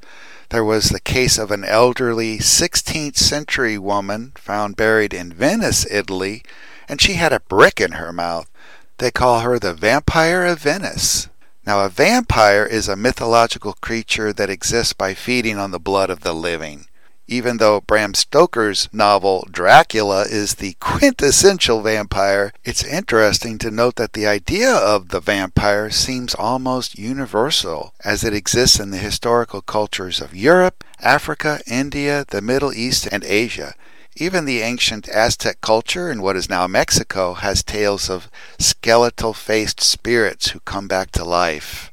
There 0.50 0.66
was 0.66 0.90
the 0.90 1.00
case 1.00 1.38
of 1.38 1.50
an 1.50 1.64
elderly 1.64 2.40
16th 2.40 3.16
century 3.16 3.78
woman 3.78 4.34
found 4.36 4.76
buried 4.76 5.14
in 5.14 5.32
Venice, 5.32 5.90
Italy, 5.90 6.44
and 6.90 7.00
she 7.00 7.14
had 7.14 7.32
a 7.32 7.40
brick 7.40 7.80
in 7.80 7.94
her 7.94 8.12
mouth. 8.12 8.52
They 8.98 9.12
call 9.12 9.40
her 9.40 9.58
the 9.58 9.74
Vampire 9.74 10.46
of 10.46 10.60
Venice. 10.60 11.30
Now, 11.66 11.86
a 11.86 11.90
vampire 11.90 12.66
is 12.66 12.90
a 12.90 12.98
mythological 12.98 13.78
creature 13.80 14.34
that 14.34 14.50
exists 14.50 14.92
by 14.92 15.14
feeding 15.14 15.58
on 15.58 15.72
the 15.72 15.80
blood 15.80 16.10
of 16.10 16.20
the 16.20 16.34
living. 16.34 16.88
Even 17.30 17.58
though 17.58 17.82
Bram 17.82 18.14
Stoker's 18.14 18.88
novel 18.94 19.46
Dracula 19.52 20.22
is 20.22 20.56
the 20.56 20.78
quintessential 20.80 21.82
vampire, 21.82 22.54
it's 22.64 22.86
interesting 22.86 23.58
to 23.58 23.70
note 23.70 23.98
that 23.98 24.14
the 24.14 24.26
idea 24.26 24.74
of 24.74 25.10
the 25.10 25.20
vampire 25.20 25.90
seems 25.90 26.34
almost 26.34 26.98
universal, 26.98 27.94
as 28.06 28.24
it 28.24 28.34
exists 28.34 28.80
in 28.80 28.92
the 28.92 28.98
historical 28.98 29.60
cultures 29.62 30.22
of 30.22 30.34
Europe, 30.34 30.86
Africa, 31.02 31.60
India, 31.68 32.24
the 32.30 32.42
Middle 32.42 32.72
East, 32.72 33.10
and 33.12 33.26
Asia. 33.26 33.74
Even 34.16 34.46
the 34.46 34.62
ancient 34.62 35.10
Aztec 35.10 35.60
culture 35.60 36.10
in 36.10 36.22
what 36.22 36.38
is 36.38 36.50
now 36.50 36.66
Mexico 36.66 37.34
has 37.34 37.62
tales 37.62 38.10
of 38.10 38.32
skeletal 38.58 39.34
faced 39.34 39.82
spirits 39.82 40.52
who 40.52 40.62
come 40.62 40.88
back 40.88 41.12
to 41.12 41.26
life. 41.26 41.92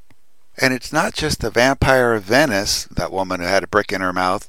And 0.57 0.73
it's 0.73 0.93
not 0.93 1.15
just 1.15 1.41
the 1.41 1.51
vampire 1.51 2.15
of 2.15 2.23
Venice, 2.23 2.85
that 2.85 3.13
woman 3.13 3.41
who 3.41 3.47
had 3.47 3.65
a 3.65 3.67
brick 3.67 3.93
in 3.93 4.01
her 4.01 4.13
mouth, 4.13 4.49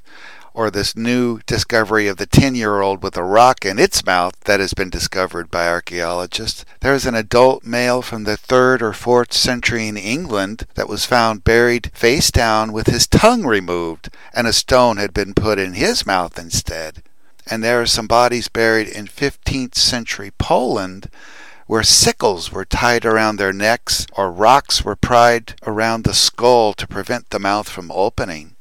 or 0.56 0.72
this 0.72 0.96
new 0.96 1.40
discovery 1.46 2.08
of 2.08 2.18
the 2.18 2.26
10 2.26 2.56
year 2.56 2.82
old 2.82 3.04
with 3.04 3.16
a 3.16 3.24
rock 3.24 3.66
in 3.66 3.78
its 3.78 4.04
mouth 4.04 4.40
that 4.46 4.60
has 4.60 4.74
been 4.74 4.90
discovered 4.90 5.52
by 5.52 5.68
archaeologists. 5.68 6.66
There's 6.80 7.06
an 7.06 7.14
adult 7.14 7.64
male 7.64 8.02
from 8.02 8.24
the 8.24 8.38
3rd 8.38 8.82
or 8.82 8.92
4th 8.92 9.34
century 9.34 9.88
in 9.88 9.98
England 9.98 10.66
that 10.74 10.90
was 10.90 11.06
found 11.06 11.44
buried 11.44 11.92
face 11.94 12.32
down 12.32 12.74
with 12.74 12.88
his 12.88 13.06
tongue 13.06 13.46
removed, 13.46 14.10
and 14.34 14.48
a 14.48 14.54
stone 14.54 14.98
had 14.98 15.14
been 15.14 15.36
put 15.36 15.60
in 15.60 15.74
his 15.74 16.06
mouth 16.06 16.40
instead 16.40 17.04
and 17.48 17.64
there 17.64 17.82
are 17.82 17.86
some 17.86 18.08
bodies 18.08 18.48
buried 18.48 18.88
in 18.88 19.06
15th 19.06 19.76
century 19.76 20.32
Poland 20.38 21.10
where 21.68 21.84
sickles 21.84 22.52
were 22.52 22.66
tied 22.66 23.06
around 23.06 23.38
their 23.38 23.54
necks 23.54 24.06
or 24.14 24.32
rocks 24.32 24.84
were 24.84 24.96
pried 24.96 25.56
around 25.66 26.04
the 26.04 26.14
skull 26.14 26.74
to 26.74 26.88
prevent 26.88 27.30
the 27.30 27.40
mouth 27.40 27.68
from 27.68 27.92
opening. 27.92 28.55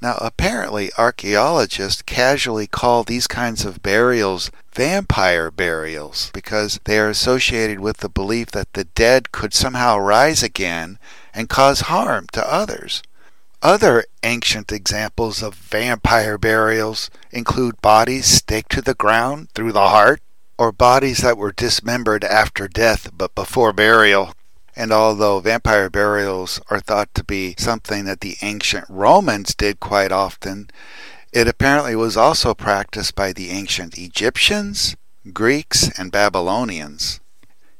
Now, 0.00 0.16
apparently, 0.20 0.90
archaeologists 0.96 2.02
casually 2.02 2.68
call 2.68 3.02
these 3.02 3.26
kinds 3.26 3.64
of 3.64 3.82
burials 3.82 4.50
vampire 4.72 5.50
burials 5.50 6.30
because 6.32 6.78
they 6.84 7.00
are 7.00 7.08
associated 7.08 7.80
with 7.80 7.96
the 7.96 8.08
belief 8.08 8.52
that 8.52 8.72
the 8.74 8.84
dead 8.84 9.32
could 9.32 9.52
somehow 9.52 9.98
rise 9.98 10.42
again 10.42 11.00
and 11.34 11.48
cause 11.48 11.80
harm 11.82 12.28
to 12.32 12.52
others. 12.52 13.02
Other 13.60 14.04
ancient 14.22 14.70
examples 14.70 15.42
of 15.42 15.54
vampire 15.54 16.38
burials 16.38 17.10
include 17.32 17.82
bodies 17.82 18.26
staked 18.26 18.70
to 18.72 18.82
the 18.82 18.94
ground 18.94 19.48
through 19.52 19.72
the 19.72 19.88
heart, 19.88 20.22
or 20.56 20.70
bodies 20.70 21.18
that 21.18 21.36
were 21.36 21.50
dismembered 21.50 22.22
after 22.22 22.68
death 22.68 23.10
but 23.16 23.34
before 23.34 23.72
burial. 23.72 24.32
And 24.78 24.92
although 24.92 25.40
vampire 25.40 25.90
burials 25.90 26.60
are 26.70 26.78
thought 26.78 27.12
to 27.16 27.24
be 27.24 27.56
something 27.58 28.04
that 28.04 28.20
the 28.20 28.36
ancient 28.42 28.84
Romans 28.88 29.52
did 29.52 29.80
quite 29.80 30.12
often, 30.12 30.70
it 31.32 31.48
apparently 31.48 31.96
was 31.96 32.16
also 32.16 32.54
practiced 32.54 33.16
by 33.16 33.32
the 33.32 33.50
ancient 33.50 33.98
Egyptians, 33.98 34.94
Greeks, 35.32 35.90
and 35.98 36.12
Babylonians. 36.12 37.18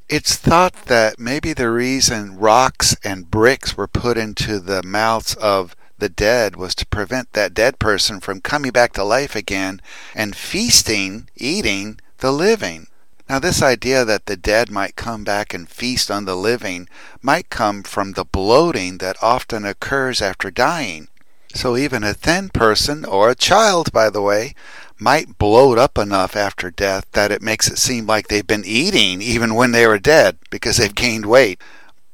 It's 0.09 0.35
thought 0.35 0.87
that 0.87 1.21
maybe 1.21 1.53
the 1.53 1.71
reason 1.71 2.37
rocks 2.37 2.97
and 3.05 3.31
bricks 3.31 3.77
were 3.77 3.87
put 3.87 4.19
into 4.19 4.59
the 4.59 4.83
mouths 4.83 5.37
of 5.37 5.77
the 5.99 6.09
dead 6.09 6.57
was 6.57 6.75
to 6.75 6.87
prevent 6.87 7.33
that 7.35 7.55
dead 7.55 7.79
person 7.79 8.19
from 8.19 8.41
coming 8.41 8.73
back 8.73 8.93
to 8.95 9.05
life 9.05 9.37
again 9.37 9.81
and 10.17 10.35
feasting, 10.35 11.29
eating 11.37 12.01
the 12.19 12.33
living. 12.33 12.89
Now, 13.29 13.39
this 13.39 13.63
idea 13.63 14.07
that 14.07 14.25
the 14.25 14.37
dead 14.37 14.71
might 14.71 14.97
come 14.97 15.23
back 15.23 15.53
and 15.53 15.69
feast 15.69 16.11
on 16.11 16.25
the 16.25 16.35
living 16.35 16.89
might 17.21 17.51
come 17.51 17.83
from 17.83 18.13
the 18.13 18.25
bloating 18.25 18.99
that 18.99 19.23
often 19.23 19.67
occurs 19.67 20.23
after 20.23 20.51
dying. 20.51 21.09
So, 21.55 21.77
even 21.77 22.05
a 22.05 22.15
thin 22.15 22.49
person, 22.49 23.05
or 23.05 23.29
a 23.29 23.35
child, 23.35 23.93
by 23.93 24.09
the 24.09 24.23
way, 24.23 24.55
might 24.99 25.39
bloat 25.39 25.79
up 25.79 25.99
enough 25.99 26.37
after 26.37 26.71
death 26.71 27.07
that 27.13 27.31
it 27.31 27.43
makes 27.43 27.69
it 27.69 27.79
seem 27.79 28.07
like 28.07 28.29
they've 28.29 28.47
been 28.47 28.65
eating 28.65 29.21
even 29.21 29.55
when 29.55 29.73
they 29.73 29.87
were 29.87 29.99
dead 29.99 30.39
because 30.51 30.79
they've 30.79 30.95
gained 30.95 31.27
weight. 31.27 31.61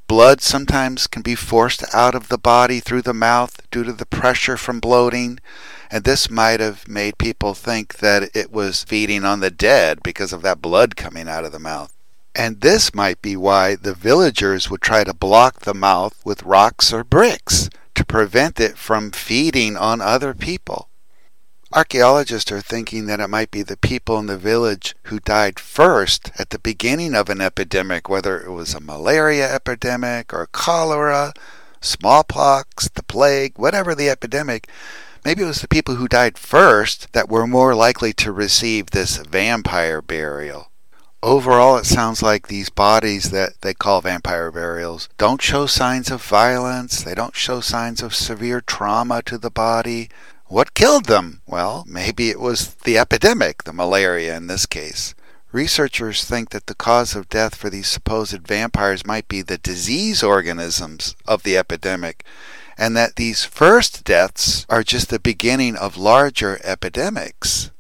Blood 0.07 0.41
sometimes 0.41 1.07
can 1.07 1.23
be 1.23 1.35
forced 1.35 1.83
out 1.95 2.15
of 2.15 2.29
the 2.29 2.39
body 2.39 2.81
through 2.81 3.03
the 3.03 3.15
mouth 3.15 3.61
due 3.71 3.85
to 3.85 3.93
the 3.93 4.07
pressure 4.07 4.57
from 4.57 4.81
bloating, 4.81 5.39
and 5.91 6.05
this 6.05 6.31
might 6.31 6.61
have 6.61 6.89
made 6.89 7.19
people 7.19 7.55
think 7.55 7.99
that 7.99 8.31
it 8.35 8.51
was 8.51 8.85
feeding 8.85 9.25
on 9.25 9.41
the 9.41 9.51
dead 9.51 10.03
because 10.03 10.33
of 10.33 10.43
that 10.43 10.63
blood 10.63 10.97
coming 10.97 11.29
out 11.29 11.45
of 11.45 11.53
the 11.53 11.59
mouth. 11.59 11.93
And 12.35 12.61
this 12.61 12.95
might 12.95 13.23
be 13.23 13.37
why 13.37 13.77
the 13.77 13.95
villagers 13.95 14.69
would 14.69 14.81
try 14.81 15.05
to 15.05 15.15
block 15.15 15.61
the 15.61 15.75
mouth 15.75 16.21
with 16.25 16.43
rocks 16.43 16.93
or 16.93 17.05
bricks 17.05 17.71
to 17.95 18.05
prevent 18.05 18.59
it 18.59 18.77
from 18.77 19.13
feeding 19.13 19.77
on 19.77 20.01
other 20.01 20.35
people. 20.35 20.89
Archaeologists 21.73 22.53
are 22.53 22.61
thinking 22.61 23.07
that 23.07 23.19
it 23.19 23.29
might 23.29 23.51
be 23.51 23.63
the 23.63 23.77
people 23.77 24.19
in 24.19 24.27
the 24.27 24.39
village 24.39 24.95
who 25.05 25.19
died 25.19 25.59
first 25.59 26.31
at 26.39 26.51
the 26.51 26.59
beginning 26.59 27.15
of 27.15 27.29
an 27.29 27.41
epidemic, 27.41 28.09
whether 28.09 28.41
it 28.41 28.51
was 28.51 28.75
a 28.75 28.81
malaria 28.81 29.53
epidemic 29.53 30.33
or 30.33 30.47
cholera, 30.47 31.33
smallpox, 31.81 32.89
the 32.91 33.03
plague, 33.03 33.55
whatever 33.57 33.95
the 33.95 34.09
epidemic. 34.09 34.69
Maybe 35.25 35.43
it 35.43 35.47
was 35.47 35.63
the 35.63 35.69
people 35.69 35.95
who 35.95 36.07
died 36.07 36.37
first 36.37 37.11
that 37.15 37.31
were 37.31 37.47
more 37.47 37.75
likely 37.75 38.13
to 38.15 38.31
receive 38.31 38.91
this 38.91 39.17
vampire 39.17 40.03
burial. 40.03 40.71
Overall, 41.23 41.79
it 41.79 41.87
sounds 41.87 42.23
like 42.23 42.49
these 42.49 42.69
bodies 42.69 43.31
that 43.31 43.63
they 43.63 43.73
call 43.73 44.03
vampire 44.03 44.53
burials 44.53 45.09
don't 45.17 45.41
show 45.41 45.65
signs 45.65 46.11
of 46.11 46.23
violence, 46.23 47.03
they 47.03 47.15
don't 47.15 47.35
show 47.35 47.63
signs 47.63 48.03
of 48.03 48.15
severe 48.15 48.61
trauma 48.61 49.23
to 49.23 49.39
the 49.39 49.51
body. 49.51 50.11
What 50.49 50.75
killed 50.75 51.07
them? 51.07 51.41
Well, 51.47 51.85
maybe 51.89 52.29
it 52.29 52.39
was 52.39 52.75
the 52.85 52.99
epidemic, 52.99 53.65
the 53.65 53.73
malaria 53.73 54.37
in 54.37 54.49
this 54.49 54.67
case. 54.67 55.15
Researchers 55.51 56.25
think 56.25 56.51
that 56.51 56.67
the 56.67 56.75
cause 56.75 57.17
of 57.17 57.31
death 57.31 57.55
for 57.55 57.71
these 57.71 57.89
supposed 57.89 58.47
vampires 58.47 59.07
might 59.07 59.27
be 59.27 59.41
the 59.41 59.57
disease 59.57 60.23
organisms 60.23 61.17
of 61.27 61.45
the 61.45 61.57
epidemic, 61.57 62.25
and 62.77 62.97
that 62.97 63.17
these 63.17 63.45
first 63.45 64.05
deaths 64.05 64.67
are 64.69 64.83
just 64.83 65.11
the 65.11 65.19
beginning 65.19 65.77
of 65.77 65.97
larger 65.97 66.61
epidemics. 66.65 67.71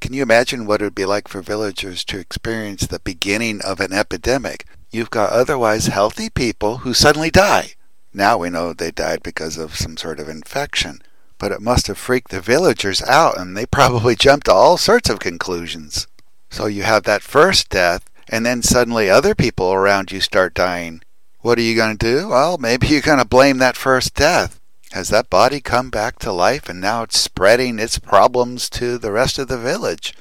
Can 0.00 0.12
you 0.12 0.22
imagine 0.22 0.66
what 0.66 0.80
it 0.80 0.84
would 0.84 0.94
be 0.94 1.04
like 1.04 1.28
for 1.28 1.42
villagers 1.42 2.04
to 2.06 2.18
experience 2.18 2.86
the 2.86 3.00
beginning 3.00 3.60
of 3.62 3.80
an 3.80 3.92
epidemic? 3.92 4.66
You've 4.90 5.10
got 5.10 5.30
otherwise 5.30 5.86
healthy 5.86 6.30
people 6.30 6.78
who 6.78 6.94
suddenly 6.94 7.30
die. 7.30 7.72
Now 8.12 8.38
we 8.38 8.50
know 8.50 8.72
they 8.72 8.90
died 8.90 9.22
because 9.22 9.58
of 9.58 9.76
some 9.76 9.96
sort 9.96 10.20
of 10.20 10.28
infection 10.28 11.02
but 11.38 11.52
it 11.52 11.60
must 11.60 11.86
have 11.86 11.98
freaked 11.98 12.30
the 12.30 12.40
villagers 12.40 13.02
out 13.02 13.38
and 13.38 13.56
they 13.56 13.66
probably 13.70 14.14
jumped 14.14 14.46
to 14.46 14.52
all 14.52 14.76
sorts 14.76 15.08
of 15.08 15.18
conclusions. 15.18 16.06
So 16.50 16.66
you 16.66 16.84
have 16.84 17.02
that 17.04 17.22
first 17.22 17.68
death, 17.68 18.08
and 18.28 18.46
then 18.46 18.62
suddenly 18.62 19.10
other 19.10 19.34
people 19.34 19.72
around 19.72 20.12
you 20.12 20.20
start 20.20 20.54
dying. 20.54 21.02
What 21.46 21.58
are 21.58 21.62
you 21.62 21.76
going 21.76 21.96
to 21.96 22.12
do? 22.12 22.30
Well, 22.30 22.58
maybe 22.58 22.88
you're 22.88 23.00
going 23.00 23.20
to 23.20 23.24
blame 23.24 23.58
that 23.58 23.76
first 23.76 24.16
death. 24.16 24.60
Has 24.90 25.10
that 25.10 25.30
body 25.30 25.60
come 25.60 25.90
back 25.90 26.18
to 26.18 26.32
life 26.32 26.68
and 26.68 26.80
now 26.80 27.04
it's 27.04 27.20
spreading 27.20 27.78
its 27.78 28.00
problems 28.00 28.68
to 28.70 28.98
the 28.98 29.12
rest 29.12 29.38
of 29.38 29.46
the 29.46 29.56
village? 29.56 30.12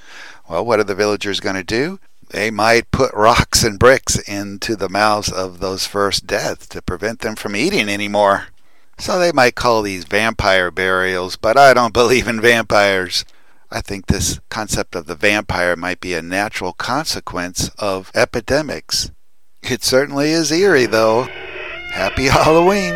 Well, 0.47 0.63
what 0.63 0.79
are 0.79 0.83
the 0.83 0.93
villagers 0.93 1.39
going 1.39 1.55
to 1.55 1.63
do? 1.63 1.99
They 2.29 2.51
might 2.51 2.91
put 2.91 3.11
rocks 3.15 3.63
and 3.63 3.79
bricks 3.79 4.19
into 4.29 4.75
the 4.75 4.87
mouths 4.87 5.31
of 5.31 5.61
those 5.61 5.87
first 5.87 6.27
deaths 6.27 6.67
to 6.67 6.81
prevent 6.83 7.21
them 7.21 7.35
from 7.35 7.55
eating 7.55 7.89
anymore. 7.89 8.49
So 8.99 9.17
they 9.17 9.31
might 9.31 9.55
call 9.55 9.81
these 9.81 10.05
vampire 10.05 10.69
burials, 10.69 11.37
but 11.37 11.57
I 11.57 11.73
don't 11.73 11.91
believe 12.01 12.27
in 12.27 12.39
vampires. 12.39 13.25
I 13.71 13.81
think 13.81 14.05
this 14.05 14.39
concept 14.49 14.95
of 14.95 15.07
the 15.07 15.15
vampire 15.15 15.75
might 15.75 16.01
be 16.01 16.13
a 16.13 16.21
natural 16.21 16.71
consequence 16.71 17.69
of 17.79 18.11
epidemics. 18.13 19.09
It 19.67 19.83
certainly 19.83 20.29
is 20.29 20.51
eerie, 20.51 20.85
though. 20.85 21.23
Happy 21.91 22.25
Halloween! 22.29 22.93